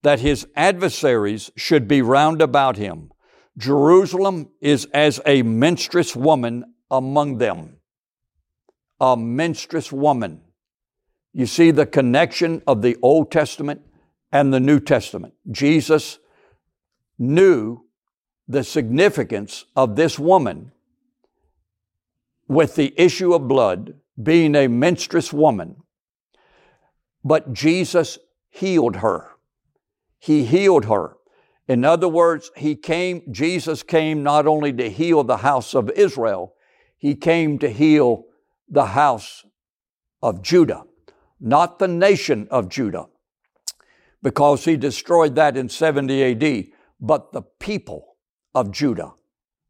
that 0.03 0.21
his 0.21 0.47
adversaries 0.57 1.51
should 1.57 1.87
be 1.87 2.03
round 2.03 2.43
about 2.43 2.77
him. 2.77 3.11
Jerusalem 3.57 4.51
is 4.61 4.87
as 4.93 5.21
a 5.27 5.43
menstruous 5.43 6.17
woman 6.17 6.75
among 6.91 7.39
them, 7.39 7.79
a 9.01 9.17
menstruous 9.17 9.93
woman. 9.93 10.43
You 11.33 11.47
see 11.47 11.71
the 11.71 11.87
connection 11.87 12.63
of 12.67 12.83
the 12.83 12.97
Old 13.03 13.31
Testament 13.31 13.83
and 14.31 14.53
the 14.53 14.61
New 14.61 14.81
Testament. 14.81 15.35
Jesus 15.51 16.19
knew 17.19 17.85
the 18.53 18.63
significance 18.63 19.65
of 19.75 19.97
this 19.97 20.19
woman 20.19 20.73
with 22.49 22.75
the 22.75 22.93
issue 22.99 23.33
of 23.33 23.49
blood 23.49 23.95
being 24.23 24.55
a 24.55 24.69
menstruous 24.69 25.33
woman. 25.33 25.77
But 27.25 27.55
Jesus 27.55 28.19
healed 28.51 28.97
her. 28.97 29.31
He 30.19 30.45
healed 30.45 30.85
her. 30.85 31.17
In 31.67 31.85
other 31.85 32.09
words, 32.09 32.51
he 32.57 32.77
came, 32.77 33.23
Jesus 33.33 33.83
came 33.83 34.23
not 34.23 34.47
only 34.47 34.73
to 34.75 34.91
heal 34.91 35.25
the 35.25 35.39
house 35.39 35.75
of 35.75 35.89
Israel, 35.91 36.55
he 36.99 37.15
came 37.15 37.59
to 37.61 37.71
heal 37.71 38.27
the 38.69 38.87
house 38.87 39.47
of 40.21 40.43
Judah, 40.43 40.85
not 41.41 41.79
the 41.79 41.89
nation 41.89 42.49
of 42.51 42.69
Judah, 42.69 43.07
because 44.23 44.67
he 44.67 44.77
destroyed 44.77 45.37
that 45.37 45.57
in 45.57 45.69
70 45.69 46.23
AD, 46.23 46.67
but 47.01 47.33
the 47.33 47.43
people 47.43 48.12
of 48.55 48.71
Judah, 48.71 49.15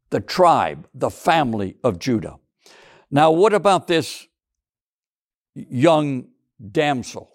the 0.09 0.19
tribe, 0.19 0.87
the 0.93 1.09
family 1.09 1.77
of 1.83 1.99
Judah. 1.99 2.37
Now, 3.09 3.31
what 3.31 3.53
about 3.53 3.87
this 3.87 4.27
young 5.55 6.27
damsel? 6.71 7.29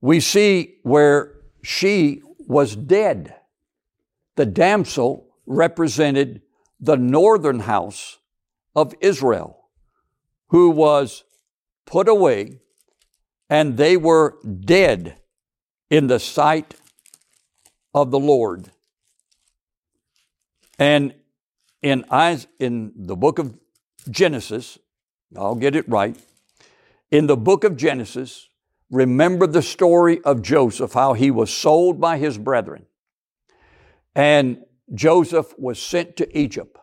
We 0.00 0.20
see 0.20 0.76
where 0.82 1.34
she 1.62 2.22
was 2.46 2.76
dead. 2.76 3.34
The 4.36 4.46
damsel 4.46 5.28
represented 5.46 6.42
the 6.80 6.96
northern 6.96 7.60
house 7.60 8.18
of 8.74 8.94
Israel, 9.00 9.68
who 10.48 10.70
was 10.70 11.24
put 11.86 12.08
away, 12.08 12.60
and 13.48 13.76
they 13.76 13.96
were 13.96 14.38
dead 14.64 15.18
in 15.88 16.08
the 16.08 16.18
sight 16.18 16.74
of 17.94 18.10
the 18.10 18.18
Lord. 18.18 18.72
And 20.78 21.14
in, 21.82 22.04
in 22.58 22.92
the 22.96 23.16
book 23.16 23.38
of 23.38 23.58
Genesis, 24.10 24.78
I'll 25.36 25.54
get 25.54 25.76
it 25.76 25.88
right. 25.88 26.16
In 27.10 27.26
the 27.26 27.36
book 27.36 27.64
of 27.64 27.76
Genesis, 27.76 28.48
remember 28.90 29.46
the 29.46 29.62
story 29.62 30.22
of 30.22 30.42
Joseph, 30.42 30.92
how 30.92 31.12
he 31.12 31.30
was 31.30 31.52
sold 31.52 32.00
by 32.00 32.18
his 32.18 32.38
brethren. 32.38 32.86
And 34.14 34.64
Joseph 34.94 35.54
was 35.58 35.80
sent 35.80 36.16
to 36.16 36.38
Egypt. 36.38 36.78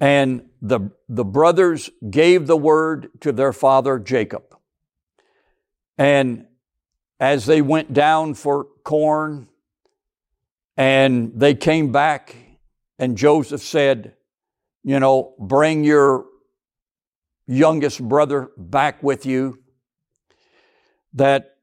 And 0.00 0.48
the, 0.60 0.90
the 1.08 1.24
brothers 1.24 1.90
gave 2.10 2.46
the 2.46 2.56
word 2.56 3.10
to 3.20 3.32
their 3.32 3.52
father 3.52 3.98
Jacob. 3.98 4.56
And 5.96 6.46
as 7.20 7.46
they 7.46 7.62
went 7.62 7.92
down 7.92 8.34
for 8.34 8.64
corn 8.82 9.48
and 10.76 11.32
they 11.34 11.54
came 11.54 11.92
back, 11.92 12.36
and 12.98 13.16
Joseph 13.16 13.62
said, 13.62 14.14
You 14.82 15.00
know, 15.00 15.34
bring 15.38 15.84
your 15.84 16.26
youngest 17.46 18.02
brother 18.02 18.50
back 18.56 19.02
with 19.02 19.26
you, 19.26 19.58
that 21.12 21.56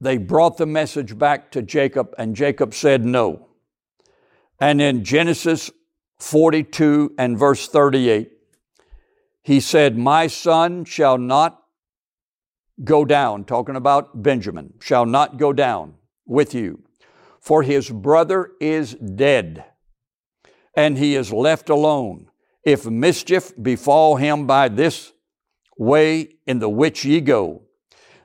they 0.00 0.16
brought 0.16 0.56
the 0.56 0.66
message 0.66 1.16
back 1.16 1.50
to 1.52 1.62
Jacob, 1.62 2.14
and 2.18 2.34
Jacob 2.34 2.74
said 2.74 3.04
no. 3.04 3.48
And 4.60 4.80
in 4.80 5.04
Genesis 5.04 5.70
42 6.18 7.14
and 7.18 7.38
verse 7.38 7.68
38, 7.68 8.30
he 9.42 9.60
said, 9.60 9.98
My 9.98 10.26
son 10.26 10.84
shall 10.84 11.18
not 11.18 11.62
go 12.84 13.04
down, 13.04 13.44
talking 13.44 13.76
about 13.76 14.22
Benjamin, 14.22 14.74
shall 14.80 15.06
not 15.06 15.36
go 15.36 15.52
down 15.52 15.94
with 16.26 16.54
you, 16.54 16.82
for 17.40 17.62
his 17.62 17.90
brother 17.90 18.52
is 18.60 18.94
dead, 18.94 19.64
and 20.74 20.98
he 20.98 21.14
is 21.14 21.32
left 21.32 21.68
alone. 21.68 22.28
If 22.64 22.86
mischief 22.86 23.52
befall 23.60 24.16
him 24.16 24.46
by 24.46 24.68
this 24.68 25.12
way 25.76 26.36
in 26.46 26.58
the 26.58 26.68
which 26.68 27.04
ye 27.04 27.20
go, 27.20 27.62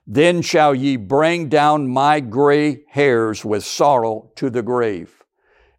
then 0.06 0.42
shall 0.42 0.74
ye 0.74 0.96
bring 0.96 1.50
down 1.50 1.88
my 1.88 2.20
gray 2.20 2.84
hairs 2.90 3.44
with 3.44 3.66
sorrow 3.66 4.32
to 4.36 4.50
the 4.50 4.62
grave. 4.62 5.24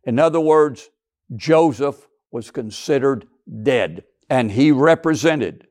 In 0.05 0.19
other 0.19 0.41
words, 0.41 0.91
Joseph 1.35 2.09
was 2.31 2.51
considered 2.51 3.27
dead, 3.63 4.05
and 4.29 4.51
he 4.51 4.71
represented 4.71 5.67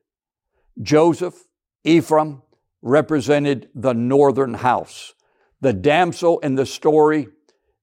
Joseph, 0.81 1.35
Ephraim, 1.83 2.41
represented 2.81 3.69
the 3.75 3.93
northern 3.93 4.55
house. 4.55 5.13
The 5.61 5.73
damsel 5.73 6.39
in 6.39 6.55
the 6.55 6.65
story 6.65 7.27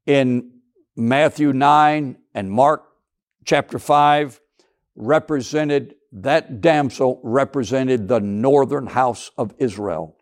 in 0.06 0.60
Matthew 0.96 1.52
9 1.52 2.16
and 2.34 2.50
Mark 2.50 2.84
chapter 3.44 3.78
5 3.78 4.40
represented, 4.96 5.94
that 6.12 6.60
damsel 6.60 7.20
represented 7.22 8.08
the 8.08 8.20
northern 8.20 8.86
house 8.86 9.30
of 9.36 9.54
Israel 9.58 10.16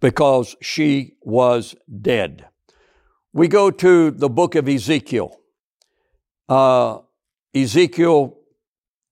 because 0.00 0.54
she 0.60 1.16
was 1.22 1.74
dead. 2.00 2.46
We 3.32 3.48
go 3.48 3.70
to 3.70 4.10
the 4.10 4.28
book 4.28 4.54
of 4.54 4.68
Ezekiel, 4.68 5.36
uh, 6.48 6.98
Ezekiel 7.54 8.38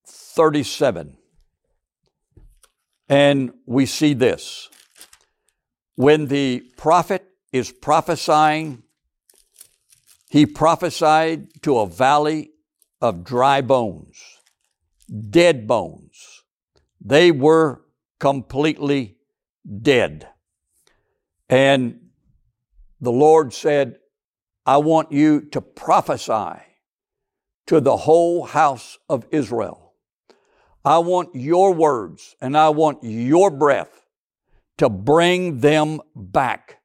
37. 0.06 1.16
And 3.08 3.52
we 3.66 3.84
see 3.84 4.14
this. 4.14 4.68
When 5.96 6.28
the 6.28 6.60
prophet 6.76 7.26
is 7.52 7.70
prophesying, 7.70 8.82
he 10.30 10.46
prophesied 10.46 11.62
to 11.62 11.78
a 11.78 11.86
valley 11.86 12.51
of 13.02 13.24
dry 13.24 13.60
bones, 13.60 14.38
dead 15.28 15.66
bones. 15.66 16.44
They 16.98 17.30
were 17.30 17.82
completely 18.18 19.18
dead. 19.82 20.28
And 21.50 22.00
the 23.00 23.12
Lord 23.12 23.52
said, 23.52 23.96
I 24.64 24.78
want 24.78 25.12
you 25.12 25.42
to 25.50 25.60
prophesy 25.60 26.62
to 27.66 27.80
the 27.80 27.96
whole 27.98 28.44
house 28.44 28.98
of 29.08 29.26
Israel 29.30 29.82
I 30.84 30.98
want 30.98 31.34
your 31.34 31.72
words 31.72 32.34
and 32.40 32.56
I 32.56 32.70
want 32.70 32.98
your 33.02 33.50
breath 33.50 34.06
to 34.78 34.88
bring 34.88 35.60
them 35.60 36.00
back 36.16 36.80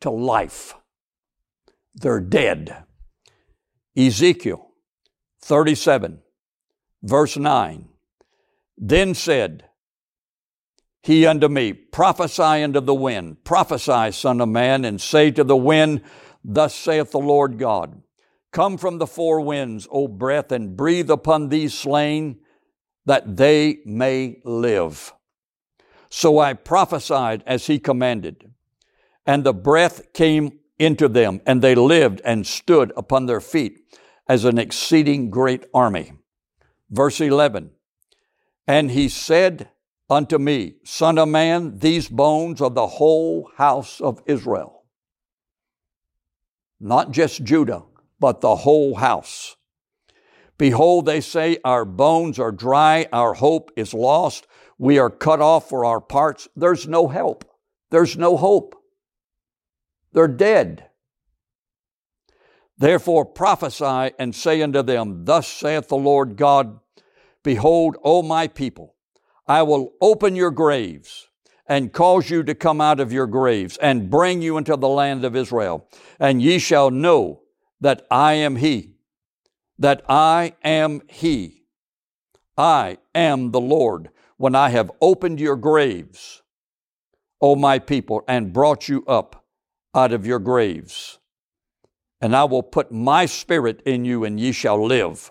to 0.00 0.10
life. 0.10 0.74
They're 1.94 2.20
dead. 2.20 2.84
Ezekiel 3.96 4.63
37, 5.44 6.20
verse 7.02 7.36
9. 7.36 7.86
Then 8.78 9.14
said 9.14 9.64
he 11.02 11.26
unto 11.26 11.48
me, 11.48 11.74
Prophesy 11.74 12.62
unto 12.62 12.80
the 12.80 12.94
wind, 12.94 13.44
prophesy, 13.44 14.10
Son 14.12 14.40
of 14.40 14.48
Man, 14.48 14.86
and 14.86 14.98
say 14.98 15.30
to 15.30 15.44
the 15.44 15.56
wind, 15.56 16.00
Thus 16.42 16.74
saith 16.74 17.10
the 17.10 17.18
Lord 17.18 17.58
God, 17.58 18.02
Come 18.52 18.78
from 18.78 18.96
the 18.96 19.06
four 19.06 19.42
winds, 19.42 19.86
O 19.90 20.08
breath, 20.08 20.50
and 20.50 20.78
breathe 20.78 21.10
upon 21.10 21.50
these 21.50 21.74
slain 21.74 22.38
that 23.04 23.36
they 23.36 23.80
may 23.84 24.40
live. 24.46 25.12
So 26.08 26.38
I 26.38 26.54
prophesied 26.54 27.42
as 27.46 27.66
he 27.66 27.78
commanded, 27.78 28.50
and 29.26 29.44
the 29.44 29.52
breath 29.52 30.14
came 30.14 30.60
into 30.78 31.06
them, 31.06 31.42
and 31.44 31.60
they 31.60 31.74
lived 31.74 32.22
and 32.24 32.46
stood 32.46 32.94
upon 32.96 33.26
their 33.26 33.42
feet 33.42 33.84
as 34.28 34.44
an 34.44 34.58
exceeding 34.58 35.30
great 35.30 35.64
army. 35.72 36.12
Verse 36.90 37.20
11 37.20 37.70
And 38.66 38.90
he 38.90 39.08
said 39.08 39.68
unto 40.08 40.38
me, 40.38 40.76
Son 40.84 41.18
of 41.18 41.28
man, 41.28 41.78
these 41.78 42.08
bones 42.08 42.60
are 42.60 42.70
the 42.70 42.86
whole 42.86 43.50
house 43.56 44.00
of 44.00 44.22
Israel. 44.26 44.84
Not 46.80 47.10
just 47.10 47.44
Judah, 47.44 47.84
but 48.20 48.40
the 48.40 48.56
whole 48.56 48.96
house. 48.96 49.56
Behold, 50.56 51.06
they 51.06 51.20
say, 51.20 51.58
Our 51.64 51.84
bones 51.84 52.38
are 52.38 52.52
dry, 52.52 53.06
our 53.12 53.34
hope 53.34 53.72
is 53.76 53.92
lost, 53.92 54.46
we 54.78 54.98
are 54.98 55.10
cut 55.10 55.40
off 55.40 55.68
for 55.68 55.84
our 55.84 56.00
parts. 56.00 56.48
There's 56.56 56.86
no 56.86 57.08
help, 57.08 57.44
there's 57.90 58.16
no 58.16 58.36
hope. 58.36 58.76
They're 60.12 60.28
dead. 60.28 60.88
Therefore 62.78 63.24
prophesy 63.24 64.14
and 64.18 64.34
say 64.34 64.62
unto 64.62 64.82
them, 64.82 65.24
Thus 65.24 65.46
saith 65.46 65.88
the 65.88 65.96
Lord 65.96 66.36
God, 66.36 66.80
Behold, 67.42 67.96
O 68.02 68.22
my 68.22 68.48
people, 68.48 68.94
I 69.46 69.62
will 69.62 69.92
open 70.00 70.34
your 70.34 70.50
graves 70.50 71.28
and 71.66 71.92
cause 71.92 72.30
you 72.30 72.42
to 72.42 72.54
come 72.54 72.80
out 72.80 73.00
of 73.00 73.12
your 73.12 73.26
graves 73.26 73.76
and 73.78 74.10
bring 74.10 74.42
you 74.42 74.56
into 74.56 74.76
the 74.76 74.88
land 74.88 75.24
of 75.24 75.36
Israel, 75.36 75.88
and 76.18 76.42
ye 76.42 76.58
shall 76.58 76.90
know 76.90 77.42
that 77.80 78.06
I 78.10 78.34
am 78.34 78.56
He 78.56 78.94
that 79.78 80.02
I 80.08 80.54
am 80.62 81.02
He. 81.08 81.64
I 82.56 82.98
am 83.14 83.50
the 83.50 83.60
Lord 83.60 84.10
when 84.36 84.54
I 84.54 84.68
have 84.70 84.90
opened 85.00 85.40
your 85.40 85.56
graves, 85.56 86.42
O 87.40 87.56
my 87.56 87.78
people, 87.78 88.22
and 88.28 88.52
brought 88.52 88.88
you 88.88 89.04
up 89.06 89.44
out 89.94 90.12
of 90.12 90.26
your 90.26 90.38
graves. 90.38 91.18
And 92.24 92.34
I 92.34 92.44
will 92.44 92.62
put 92.62 92.90
my 92.90 93.26
spirit 93.26 93.82
in 93.84 94.06
you, 94.06 94.24
and 94.24 94.40
ye 94.40 94.50
shall 94.50 94.82
live, 94.82 95.30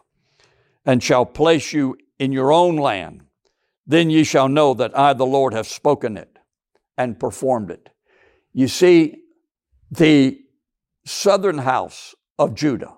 and 0.86 1.01
shall 1.01 1.25
place 1.25 1.73
you 1.73 1.97
in 2.19 2.32
your 2.32 2.53
own 2.53 2.75
land. 2.75 3.23
Then 3.88 4.12
ye 4.12 4.23
shall 4.23 4.47
know 4.47 4.75
that 4.75 4.95
I, 4.95 5.13
the 5.13 5.25
Lord, 5.25 5.56
have 5.56 5.65
spoken 5.65 6.17
it 6.17 6.38
and 6.95 7.19
performed 7.19 7.71
it. 7.71 7.89
You 8.53 8.67
see, 8.67 9.23
the 9.89 10.39
southern 11.03 11.58
house 11.58 12.13
of 12.38 12.53
Judah 12.53 12.93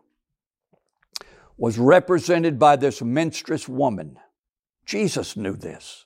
was 1.56 1.78
represented 1.78 2.60
by 2.60 2.76
this 2.76 3.02
menstruous 3.02 3.70
woman. 3.70 4.18
Jesus 4.86 5.38
knew 5.38 5.56
this. 5.56 6.04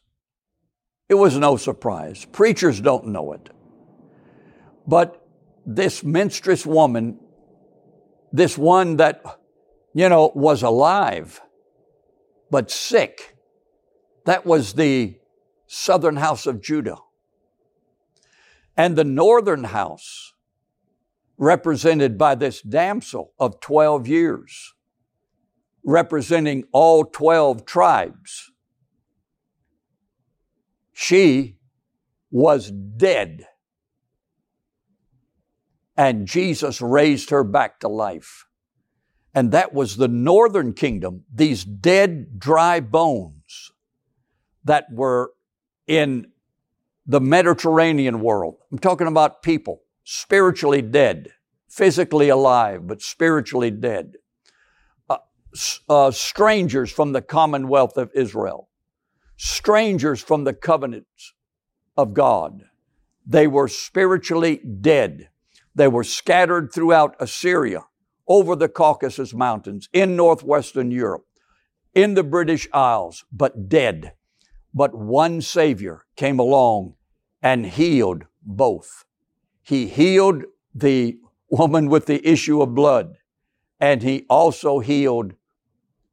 It 1.10 1.15
was 1.15 1.39
no 1.39 1.58
surprise. 1.58 2.23
Preachers 2.25 2.82
don't 2.82 3.08
know 3.08 3.34
it. 3.34 3.49
But 4.86 5.25
this 5.65 6.04
menstruous 6.04 6.67
woman, 6.67 7.17
this 8.32 8.58
one 8.58 8.98
that, 8.98 9.22
you 9.94 10.10
know, 10.10 10.32
was 10.36 10.63
alive, 10.63 11.42
but 12.52 12.70
sick, 12.72 13.36
that 14.26 14.46
was 14.46 14.74
the 14.74 15.18
southern 15.68 16.18
house 16.18 16.46
of 16.46 16.62
Judah. 16.62 16.98
And 18.78 18.96
the 18.96 19.04
northern 19.04 19.65
house, 19.65 20.34
represented 21.38 22.18
by 22.18 22.36
this 22.36 22.62
damsel 22.62 23.34
of 23.39 23.60
12 23.60 24.08
years, 24.08 24.74
representing 25.84 26.63
all 26.72 27.06
12 27.06 27.65
tribes. 27.65 28.52
She 30.94 31.58
was 32.32 32.72
dead. 32.72 33.48
And 36.00 36.26
Jesus 36.26 36.82
raised 36.82 37.30
her 37.30 37.44
back 37.44 37.82
to 37.82 37.90
life. 37.90 38.46
And 39.36 39.52
that 39.52 39.74
was 39.74 39.98
the 39.98 40.08
northern 40.08 40.72
kingdom, 40.72 41.26
these 41.34 41.66
dead, 41.66 42.40
dry 42.40 42.80
bones 42.80 43.72
that 44.64 44.86
were 44.92 45.34
in 45.88 46.28
the 47.06 47.20
Mediterranean 47.20 48.22
world. 48.22 48.56
I'm 48.72 48.80
talking 48.80 49.08
about 49.08 49.44
people 49.44 49.82
spiritually 50.06 50.82
dead, 50.82 51.34
physically 51.68 52.30
alive, 52.30 52.88
but 52.88 53.02
spiritually 53.02 53.72
dead 53.72 54.14
uh, 55.88 56.12
strangers 56.12 56.92
from 56.92 57.12
the 57.12 57.22
commonwealth 57.22 57.98
of 57.98 58.12
Israel, 58.14 58.70
strangers 59.38 60.22
from 60.22 60.44
the 60.44 60.54
covenants 60.54 61.34
of 61.98 62.14
God. 62.14 62.64
They 63.26 63.48
were 63.48 63.68
spiritually 63.68 64.58
dead. 64.58 65.30
They 65.75 65.88
were 65.88 66.03
scattered 66.03 66.73
throughout 66.73 67.15
Assyria, 67.19 67.86
over 68.27 68.55
the 68.55 68.69
Caucasus 68.69 69.34
Mountains, 69.34 69.89
in 69.93 70.15
northwestern 70.15 70.91
Europe, 70.91 71.25
in 71.93 72.13
the 72.13 72.23
British 72.23 72.67
Isles, 72.73 73.25
but 73.32 73.69
dead. 73.69 74.13
But 74.73 74.93
one 74.93 75.41
Savior 75.41 76.05
came 76.15 76.39
along 76.39 76.95
and 77.41 77.65
healed 77.65 78.25
both. 78.43 79.05
He 79.62 79.88
healed 79.88 80.43
the 80.73 81.17
woman 81.49 81.89
with 81.89 82.05
the 82.05 82.27
issue 82.27 82.62
of 82.62 82.75
blood, 82.75 83.15
and 83.79 84.03
he 84.03 84.25
also 84.29 84.79
healed 84.79 85.34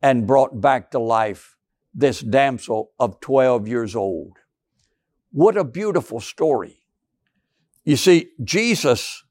and 0.02 0.26
brought 0.26 0.60
back 0.60 0.90
to 0.92 0.98
life 0.98 1.56
this 1.92 2.20
damsel 2.20 2.92
of 2.98 3.20
12 3.20 3.66
years 3.66 3.96
old. 3.96 4.38
What 5.32 5.56
a 5.56 5.64
beautiful 5.64 6.20
story. 6.20 6.82
You 7.84 7.96
see, 7.96 8.30
Jesus 8.42 9.24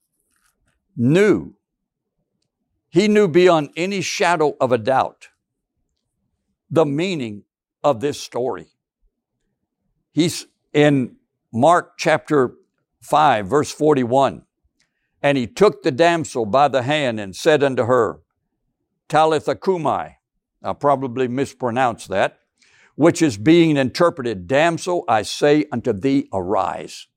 knew, 0.95 1.55
he 2.89 3.07
knew 3.07 3.27
beyond 3.27 3.69
any 3.75 4.01
shadow 4.01 4.55
of 4.59 4.71
a 4.71 4.77
doubt 4.77 5.29
the 6.69 6.85
meaning 6.85 7.43
of 7.83 7.99
this 7.99 8.19
story. 8.19 8.67
He's 10.11 10.47
in 10.73 11.17
Mark 11.53 11.93
chapter 11.97 12.55
5, 13.01 13.47
verse 13.47 13.71
41. 13.71 14.43
And 15.21 15.37
he 15.37 15.47
took 15.47 15.83
the 15.83 15.91
damsel 15.91 16.45
by 16.45 16.67
the 16.67 16.83
hand 16.83 17.19
and 17.19 17.35
said 17.35 17.63
unto 17.63 17.85
her, 17.85 18.19
Talitha 19.07 19.55
cumi, 19.55 20.17
I'll 20.63 20.75
probably 20.75 21.27
mispronounce 21.27 22.07
that, 22.07 22.39
which 22.95 23.21
is 23.21 23.37
being 23.37 23.77
interpreted, 23.77 24.47
Damsel, 24.47 25.03
I 25.07 25.21
say 25.21 25.65
unto 25.71 25.93
thee, 25.93 26.27
arise. 26.33 27.07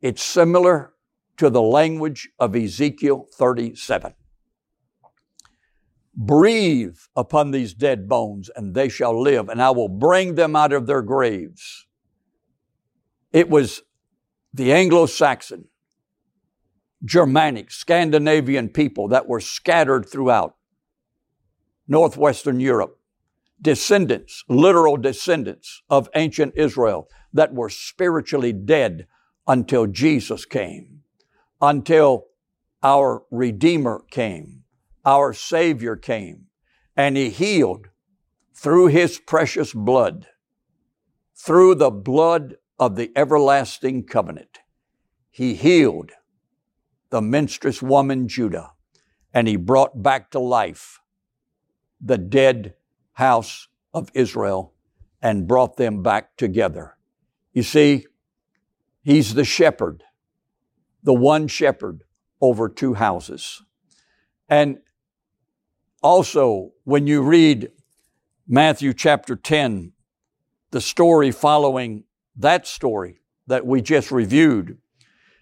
It's 0.00 0.22
similar 0.22 0.92
to 1.36 1.50
the 1.50 1.62
language 1.62 2.28
of 2.38 2.56
Ezekiel 2.56 3.26
37. 3.34 4.14
Breathe 6.14 6.96
upon 7.14 7.50
these 7.50 7.74
dead 7.74 8.08
bones, 8.08 8.50
and 8.56 8.74
they 8.74 8.88
shall 8.88 9.20
live, 9.20 9.48
and 9.48 9.60
I 9.60 9.70
will 9.70 9.88
bring 9.88 10.34
them 10.34 10.56
out 10.56 10.72
of 10.72 10.86
their 10.86 11.02
graves. 11.02 11.86
It 13.32 13.50
was 13.50 13.82
the 14.54 14.72
Anglo 14.72 15.04
Saxon, 15.04 15.66
Germanic, 17.04 17.70
Scandinavian 17.70 18.70
people 18.70 19.08
that 19.08 19.28
were 19.28 19.40
scattered 19.40 20.08
throughout 20.08 20.56
northwestern 21.86 22.60
Europe, 22.60 22.98
descendants, 23.60 24.42
literal 24.48 24.96
descendants 24.96 25.82
of 25.90 26.08
ancient 26.14 26.54
Israel 26.56 27.08
that 27.32 27.52
were 27.52 27.68
spiritually 27.68 28.52
dead 28.52 29.06
until 29.46 29.86
Jesus 29.86 30.44
came, 30.44 31.02
until 31.60 32.26
our 32.82 33.24
Redeemer 33.30 34.04
came, 34.10 34.64
our 35.04 35.32
Savior 35.32 35.96
came, 35.96 36.46
and 36.96 37.16
He 37.16 37.30
healed 37.30 37.88
through 38.54 38.88
His 38.88 39.18
precious 39.18 39.72
blood, 39.72 40.26
through 41.34 41.74
the 41.76 41.90
blood 41.90 42.56
of 42.78 42.96
the 42.96 43.10
everlasting 43.16 44.04
covenant. 44.04 44.58
He 45.30 45.54
healed 45.54 46.12
the 47.10 47.22
menstruous 47.22 47.82
woman 47.82 48.28
Judah, 48.28 48.72
and 49.32 49.48
He 49.48 49.56
brought 49.56 50.02
back 50.02 50.30
to 50.32 50.38
life 50.38 51.00
the 52.00 52.18
dead 52.18 52.74
house 53.14 53.68
of 53.94 54.10
Israel 54.14 54.74
and 55.22 55.48
brought 55.48 55.76
them 55.76 56.02
back 56.02 56.36
together. 56.36 56.96
You 57.52 57.62
see, 57.62 58.06
he's 59.02 59.34
the 59.34 59.44
shepherd, 59.44 60.04
the 61.02 61.14
one 61.14 61.48
shepherd 61.48 62.02
over 62.40 62.68
two 62.68 62.94
houses. 62.94 63.62
And 64.48 64.78
also, 66.02 66.72
when 66.84 67.06
you 67.06 67.22
read 67.22 67.70
Matthew 68.46 68.92
chapter 68.92 69.34
10, 69.34 69.92
the 70.70 70.80
story 70.80 71.30
following 71.30 72.04
that 72.36 72.66
story 72.66 73.20
that 73.46 73.66
we 73.66 73.80
just 73.80 74.10
reviewed, 74.10 74.78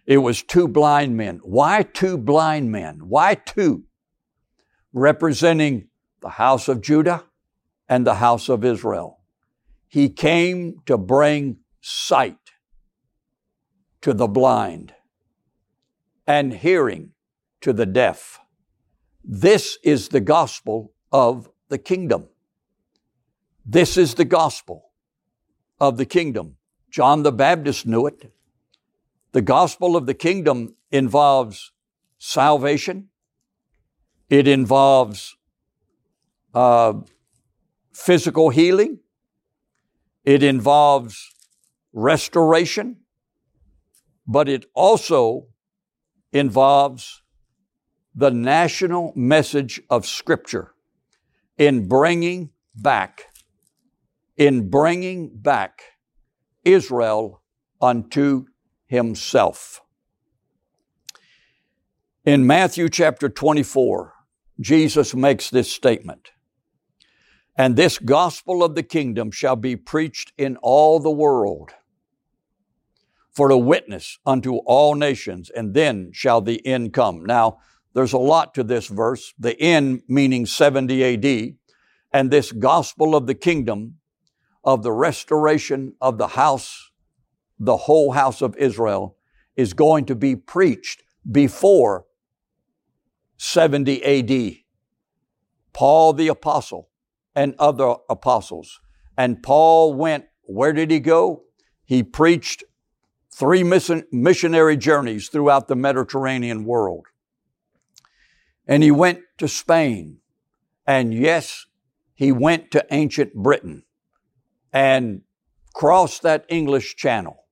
it 0.06 0.18
was 0.18 0.42
two 0.42 0.68
blind 0.68 1.16
men. 1.16 1.40
Why 1.42 1.82
two 1.82 2.16
blind 2.16 2.70
men? 2.70 3.08
Why 3.08 3.34
two? 3.34 3.84
Representing 4.92 5.88
the 6.20 6.30
house 6.30 6.68
of 6.68 6.80
Judah 6.80 7.24
and 7.88 8.06
the 8.06 8.14
house 8.14 8.48
of 8.48 8.64
Israel. 8.64 9.20
He 9.88 10.08
came 10.08 10.80
to 10.86 10.96
bring 10.96 11.58
sight 11.80 12.38
to 14.00 14.12
the 14.12 14.26
blind 14.26 14.94
and 16.26 16.52
hearing 16.52 17.10
to 17.60 17.72
the 17.72 17.86
deaf. 17.86 18.40
This 19.22 19.78
is 19.82 20.08
the 20.08 20.20
gospel 20.20 20.92
of 21.12 21.50
the 21.68 21.78
kingdom. 21.78 22.28
This 23.64 23.96
is 23.96 24.14
the 24.14 24.24
gospel 24.24 24.90
of 25.80 25.96
the 25.96 26.04
kingdom. 26.04 26.56
John 26.90 27.22
the 27.22 27.32
Baptist 27.32 27.86
knew 27.86 28.06
it. 28.06 28.32
The 29.32 29.42
gospel 29.42 29.96
of 29.96 30.06
the 30.06 30.14
kingdom 30.14 30.76
involves 30.90 31.72
salvation. 32.18 33.08
It 34.28 34.46
involves 34.46 35.36
uh, 36.54 36.94
physical 37.92 38.50
healing, 38.50 39.00
it 40.24 40.42
involves 40.42 41.32
restoration, 41.92 42.96
but 44.26 44.48
it 44.48 44.66
also 44.74 45.48
involves 46.34 47.22
the 48.14 48.30
national 48.30 49.12
message 49.14 49.80
of 49.88 50.04
Scripture 50.04 50.74
in 51.56 51.86
bringing 51.88 52.50
back, 52.74 53.26
in 54.36 54.68
bringing 54.68 55.30
back 55.32 55.82
Israel 56.64 57.40
unto 57.80 58.46
himself. 58.86 59.80
In 62.24 62.46
Matthew 62.46 62.88
chapter 62.88 63.28
24, 63.28 64.12
Jesus 64.60 65.14
makes 65.14 65.50
this 65.50 65.70
statement 65.70 66.30
And 67.56 67.76
this 67.76 67.98
gospel 67.98 68.64
of 68.64 68.74
the 68.74 68.82
kingdom 68.82 69.30
shall 69.30 69.56
be 69.56 69.76
preached 69.76 70.32
in 70.36 70.56
all 70.62 70.98
the 70.98 71.10
world 71.10 71.74
for 73.34 73.50
a 73.50 73.58
witness 73.58 74.18
unto 74.24 74.56
all 74.58 74.94
nations, 74.94 75.50
and 75.50 75.74
then 75.74 76.10
shall 76.12 76.40
the 76.40 76.64
end 76.66 76.92
come. 76.92 77.24
Now, 77.24 77.58
there's 77.92 78.12
a 78.12 78.18
lot 78.18 78.54
to 78.54 78.64
this 78.64 78.86
verse. 78.86 79.34
The 79.38 79.60
end 79.60 80.02
meaning 80.08 80.46
70 80.46 81.04
AD, 81.04 81.56
and 82.12 82.30
this 82.30 82.52
gospel 82.52 83.16
of 83.16 83.26
the 83.26 83.34
kingdom 83.34 83.96
of 84.62 84.82
the 84.82 84.92
restoration 84.92 85.94
of 86.00 86.18
the 86.18 86.28
house, 86.28 86.90
the 87.58 87.76
whole 87.76 88.12
house 88.12 88.40
of 88.40 88.56
Israel, 88.56 89.16
is 89.56 89.72
going 89.72 90.04
to 90.06 90.14
be 90.14 90.34
preached 90.34 91.02
before 91.30 92.06
70 93.36 94.02
AD. 94.04 94.56
Paul 95.72 96.12
the 96.12 96.28
apostle 96.28 96.88
and 97.34 97.54
other 97.58 97.96
apostles. 98.08 98.80
And 99.18 99.42
Paul 99.42 99.94
went, 99.94 100.26
where 100.42 100.72
did 100.72 100.90
he 100.90 101.00
go? 101.00 101.44
He 101.84 102.02
preached 102.02 102.64
three 103.36 103.64
missionary 103.64 104.76
journeys 104.76 105.28
throughout 105.28 105.66
the 105.66 105.74
Mediterranean 105.74 106.64
world. 106.64 107.06
And 108.66 108.82
he 108.82 108.92
went 108.92 109.20
to 109.38 109.48
Spain. 109.48 110.18
And 110.86 111.12
yes, 111.12 111.66
he 112.14 112.30
went 112.30 112.70
to 112.70 112.86
ancient 112.90 113.34
Britain 113.34 113.82
and 114.72 115.22
crossed 115.74 116.22
that 116.22 116.44
English 116.48 116.94
channel, 116.94 117.44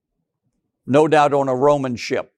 no 0.86 1.08
doubt 1.08 1.34
on 1.34 1.48
a 1.48 1.56
Roman 1.56 1.96
ship, 1.96 2.32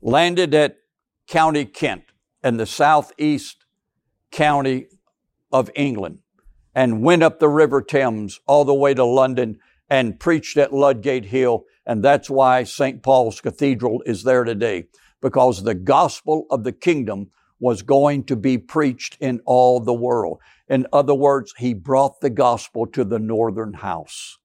landed 0.00 0.54
at 0.54 0.78
County 1.26 1.66
Kent 1.66 2.04
in 2.42 2.56
the 2.56 2.66
southeast 2.66 3.64
county 4.30 4.86
of 5.52 5.70
England, 5.74 6.20
and 6.74 7.02
went 7.02 7.22
up 7.22 7.38
the 7.38 7.48
River 7.48 7.82
Thames 7.82 8.40
all 8.46 8.64
the 8.64 8.74
way 8.74 8.94
to 8.94 9.04
London 9.04 9.58
and 9.90 10.18
preached 10.18 10.56
at 10.56 10.72
Ludgate 10.72 11.26
Hill. 11.26 11.64
And 11.86 12.02
that's 12.02 12.30
why 12.30 12.64
St. 12.64 13.02
Paul's 13.02 13.40
Cathedral 13.40 14.02
is 14.06 14.22
there 14.22 14.44
today, 14.44 14.84
because 15.20 15.62
the 15.62 15.74
gospel 15.74 16.46
of 16.50 16.64
the 16.64 16.72
kingdom 16.72 17.30
was 17.60 17.82
going 17.82 18.24
to 18.24 18.36
be 18.36 18.58
preached 18.58 19.16
in 19.20 19.40
all 19.44 19.80
the 19.80 19.94
world. 19.94 20.38
In 20.68 20.86
other 20.92 21.14
words, 21.14 21.54
he 21.58 21.74
brought 21.74 22.20
the 22.20 22.30
gospel 22.30 22.86
to 22.86 23.04
the 23.04 23.18
northern 23.18 23.74
house. 23.74 24.38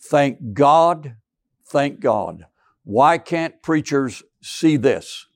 Thank 0.00 0.54
God, 0.54 1.16
thank 1.66 2.00
God. 2.00 2.46
Why 2.84 3.18
can't 3.18 3.62
preachers 3.62 4.22
see 4.42 4.76
this? 4.76 5.26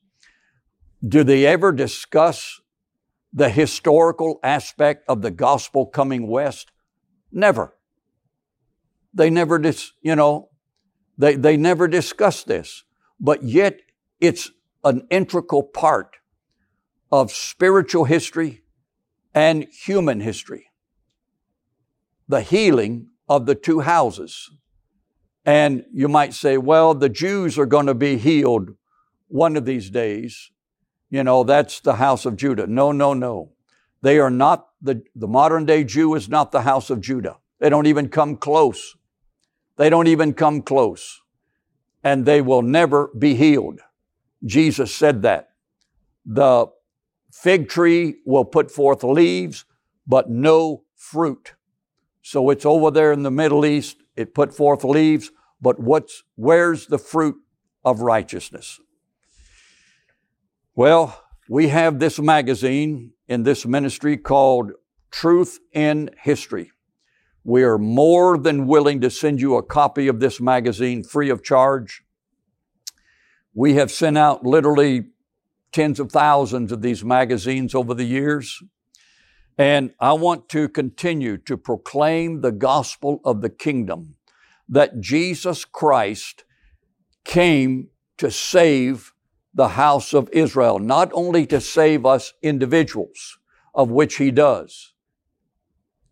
Do 1.06 1.22
they 1.22 1.46
ever 1.46 1.70
discuss 1.70 2.60
the 3.32 3.50
historical 3.50 4.40
aspect 4.42 5.04
of 5.08 5.22
the 5.22 5.30
gospel 5.30 5.86
coming 5.86 6.26
west? 6.26 6.72
Never. 7.30 7.76
They 9.16 9.30
never 9.30 9.58
dis, 9.58 9.92
you 10.02 10.14
know, 10.14 10.50
they, 11.16 11.36
they 11.36 11.56
never 11.56 11.88
discuss 11.88 12.44
this. 12.44 12.84
But 13.18 13.42
yet 13.42 13.80
it's 14.20 14.50
an 14.84 15.06
integral 15.10 15.62
part 15.62 16.16
of 17.10 17.32
spiritual 17.32 18.04
history 18.04 18.62
and 19.34 19.66
human 19.72 20.20
history. 20.20 20.66
The 22.28 22.42
healing 22.42 23.08
of 23.26 23.46
the 23.46 23.54
two 23.54 23.80
houses. 23.80 24.50
And 25.46 25.86
you 25.92 26.08
might 26.08 26.34
say, 26.34 26.58
well, 26.58 26.92
the 26.92 27.08
Jews 27.08 27.58
are 27.58 27.66
going 27.66 27.86
to 27.86 27.94
be 27.94 28.18
healed 28.18 28.70
one 29.28 29.56
of 29.56 29.64
these 29.64 29.88
days. 29.88 30.50
You 31.08 31.24
know, 31.24 31.42
that's 31.42 31.80
the 31.80 31.94
house 31.94 32.26
of 32.26 32.36
Judah. 32.36 32.66
No, 32.66 32.92
no, 32.92 33.14
no. 33.14 33.52
They 34.02 34.18
are 34.18 34.30
not, 34.30 34.66
the, 34.82 35.02
the 35.14 35.28
modern 35.28 35.64
day 35.64 35.84
Jew 35.84 36.14
is 36.14 36.28
not 36.28 36.52
the 36.52 36.62
house 36.62 36.90
of 36.90 37.00
Judah. 37.00 37.38
They 37.60 37.70
don't 37.70 37.86
even 37.86 38.10
come 38.10 38.36
close. 38.36 38.94
They 39.76 39.90
don't 39.90 40.06
even 40.06 40.34
come 40.34 40.62
close. 40.62 41.20
And 42.02 42.24
they 42.24 42.40
will 42.40 42.62
never 42.62 43.10
be 43.18 43.34
healed. 43.34 43.80
Jesus 44.44 44.94
said 44.94 45.22
that. 45.22 45.50
The 46.24 46.66
fig 47.32 47.68
tree 47.68 48.16
will 48.24 48.44
put 48.44 48.70
forth 48.70 49.02
leaves, 49.02 49.64
but 50.06 50.30
no 50.30 50.84
fruit. 50.94 51.54
So 52.22 52.50
it's 52.50 52.66
over 52.66 52.90
there 52.90 53.12
in 53.12 53.22
the 53.22 53.30
Middle 53.30 53.64
East. 53.64 53.98
It 54.16 54.34
put 54.34 54.54
forth 54.54 54.82
leaves, 54.84 55.30
but 55.60 55.78
what's, 55.78 56.22
where's 56.34 56.86
the 56.86 56.98
fruit 56.98 57.36
of 57.84 58.00
righteousness? 58.00 58.80
Well, 60.74 61.22
we 61.48 61.68
have 61.68 61.98
this 61.98 62.18
magazine 62.18 63.12
in 63.28 63.44
this 63.44 63.64
ministry 63.64 64.16
called 64.16 64.72
Truth 65.10 65.60
in 65.72 66.10
History. 66.20 66.72
We 67.48 67.62
are 67.62 67.78
more 67.78 68.36
than 68.36 68.66
willing 68.66 69.00
to 69.02 69.08
send 69.08 69.40
you 69.40 69.54
a 69.54 69.62
copy 69.62 70.08
of 70.08 70.18
this 70.18 70.40
magazine 70.40 71.04
free 71.04 71.30
of 71.30 71.44
charge. 71.44 72.02
We 73.54 73.74
have 73.74 73.92
sent 73.92 74.18
out 74.18 74.44
literally 74.44 75.10
tens 75.70 76.00
of 76.00 76.10
thousands 76.10 76.72
of 76.72 76.82
these 76.82 77.04
magazines 77.04 77.72
over 77.72 77.94
the 77.94 78.02
years. 78.02 78.60
And 79.56 79.92
I 80.00 80.14
want 80.14 80.48
to 80.48 80.68
continue 80.68 81.36
to 81.36 81.56
proclaim 81.56 82.40
the 82.40 82.50
gospel 82.50 83.20
of 83.24 83.42
the 83.42 83.48
kingdom 83.48 84.16
that 84.68 85.00
Jesus 85.00 85.64
Christ 85.64 86.42
came 87.24 87.90
to 88.18 88.28
save 88.28 89.12
the 89.54 89.68
house 89.68 90.12
of 90.12 90.28
Israel, 90.32 90.80
not 90.80 91.12
only 91.14 91.46
to 91.46 91.60
save 91.60 92.04
us 92.04 92.32
individuals, 92.42 93.38
of 93.72 93.88
which 93.88 94.16
he 94.16 94.32
does. 94.32 94.94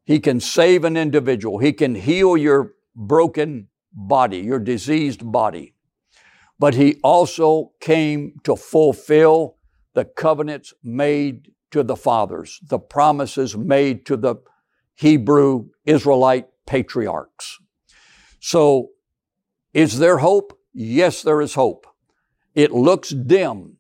He 0.04 0.20
can 0.20 0.40
save 0.40 0.84
an 0.84 0.96
individual. 0.96 1.58
He 1.58 1.72
can 1.72 1.94
heal 1.94 2.36
your 2.36 2.74
broken 2.94 3.68
body, 3.92 4.38
your 4.38 4.58
diseased 4.58 5.30
body. 5.32 5.74
But 6.58 6.74
he 6.74 7.00
also 7.02 7.72
came 7.80 8.34
to 8.44 8.54
fulfill 8.56 9.56
the 9.94 10.04
covenants 10.04 10.74
made 10.82 11.52
to 11.70 11.82
the 11.82 11.96
fathers, 11.96 12.60
the 12.68 12.78
promises 12.78 13.56
made 13.56 14.06
to 14.06 14.16
the 14.16 14.36
Hebrew 14.94 15.70
Israelite 15.84 16.46
patriarchs. 16.66 17.58
So, 18.40 18.90
is 19.72 19.98
there 19.98 20.18
hope? 20.18 20.58
Yes, 20.72 21.22
there 21.22 21.40
is 21.40 21.54
hope. 21.54 21.86
It 22.54 22.70
looks 22.70 23.10
dim 23.10 23.78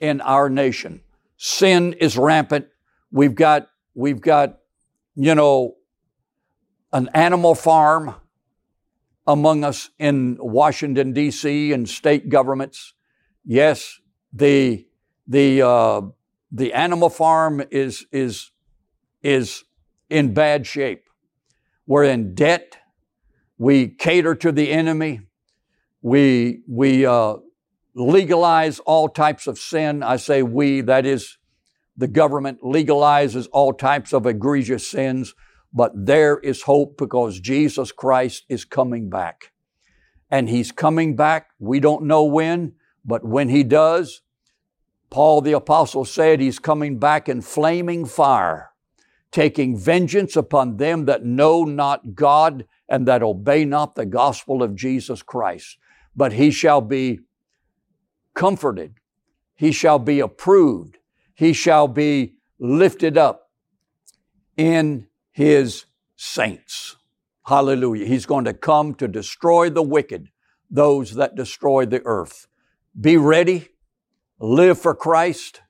in 0.00 0.20
our 0.22 0.48
nation. 0.48 1.02
Sin 1.36 1.92
is 1.94 2.16
rampant. 2.16 2.68
We've 3.10 3.34
got, 3.34 3.68
we've 3.94 4.20
got, 4.20 4.58
you 5.16 5.34
know, 5.34 5.76
an 6.92 7.08
animal 7.14 7.54
farm 7.54 8.14
among 9.26 9.64
us 9.64 9.90
in 9.98 10.36
Washington, 10.38 11.12
D.C. 11.12 11.72
and 11.72 11.88
state 11.88 12.28
governments. 12.28 12.94
Yes, 13.44 13.98
the, 14.32 14.86
the, 15.26 15.62
uh, 15.62 16.02
the 16.52 16.72
animal 16.74 17.08
farm 17.08 17.62
is, 17.70 18.06
is, 18.12 18.52
is 19.22 19.64
in 20.10 20.34
bad 20.34 20.66
shape. 20.66 21.04
We're 21.86 22.04
in 22.04 22.34
debt. 22.34 22.76
We 23.58 23.88
cater 23.88 24.34
to 24.36 24.52
the 24.52 24.70
enemy. 24.70 25.22
We, 26.02 26.62
we, 26.68 27.06
uh, 27.06 27.36
legalize 27.94 28.78
all 28.80 29.08
types 29.08 29.46
of 29.46 29.58
sin. 29.58 30.02
I 30.02 30.16
say 30.16 30.42
we, 30.42 30.82
that 30.82 31.06
is, 31.06 31.38
the 31.96 32.08
government 32.08 32.60
legalizes 32.62 33.48
all 33.52 33.72
types 33.72 34.12
of 34.12 34.26
egregious 34.26 34.86
sins, 34.86 35.34
but 35.72 35.92
there 35.94 36.38
is 36.38 36.62
hope 36.62 36.98
because 36.98 37.40
Jesus 37.40 37.92
Christ 37.92 38.44
is 38.48 38.64
coming 38.64 39.08
back. 39.08 39.52
And 40.30 40.48
He's 40.48 40.72
coming 40.72 41.16
back. 41.16 41.48
We 41.58 41.80
don't 41.80 42.04
know 42.04 42.24
when, 42.24 42.74
but 43.04 43.24
when 43.24 43.48
He 43.48 43.62
does, 43.62 44.22
Paul 45.10 45.40
the 45.40 45.52
Apostle 45.52 46.04
said 46.04 46.40
He's 46.40 46.58
coming 46.58 46.98
back 46.98 47.28
in 47.28 47.40
flaming 47.40 48.04
fire, 48.04 48.70
taking 49.30 49.78
vengeance 49.78 50.36
upon 50.36 50.76
them 50.76 51.06
that 51.06 51.24
know 51.24 51.64
not 51.64 52.14
God 52.14 52.66
and 52.88 53.06
that 53.08 53.22
obey 53.22 53.64
not 53.64 53.94
the 53.94 54.06
gospel 54.06 54.62
of 54.62 54.74
Jesus 54.74 55.22
Christ. 55.22 55.78
But 56.14 56.32
He 56.32 56.50
shall 56.50 56.80
be 56.80 57.20
comforted. 58.34 58.94
He 59.54 59.72
shall 59.72 59.98
be 59.98 60.20
approved. 60.20 60.98
He 61.36 61.52
shall 61.52 61.86
be 61.86 62.34
lifted 62.58 63.16
up 63.18 63.50
in 64.56 65.06
his 65.30 65.84
saints. 66.16 66.96
Hallelujah. 67.46 68.06
He's 68.06 68.26
going 68.26 68.46
to 68.46 68.54
come 68.54 68.94
to 68.94 69.06
destroy 69.06 69.68
the 69.68 69.82
wicked, 69.82 70.30
those 70.70 71.14
that 71.14 71.36
destroy 71.36 71.84
the 71.84 72.02
earth. 72.04 72.48
Be 72.98 73.18
ready. 73.18 73.68
Live 74.40 74.80
for 74.80 74.94
Christ 74.94 75.60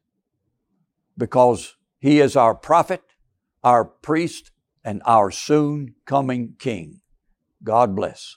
because 1.18 1.76
he 1.98 2.20
is 2.20 2.36
our 2.36 2.54
prophet, 2.54 3.02
our 3.64 3.84
priest, 3.84 4.52
and 4.84 5.02
our 5.04 5.30
soon 5.32 5.94
coming 6.04 6.54
king. 6.58 7.00
God 7.64 7.96
bless. 7.96 8.36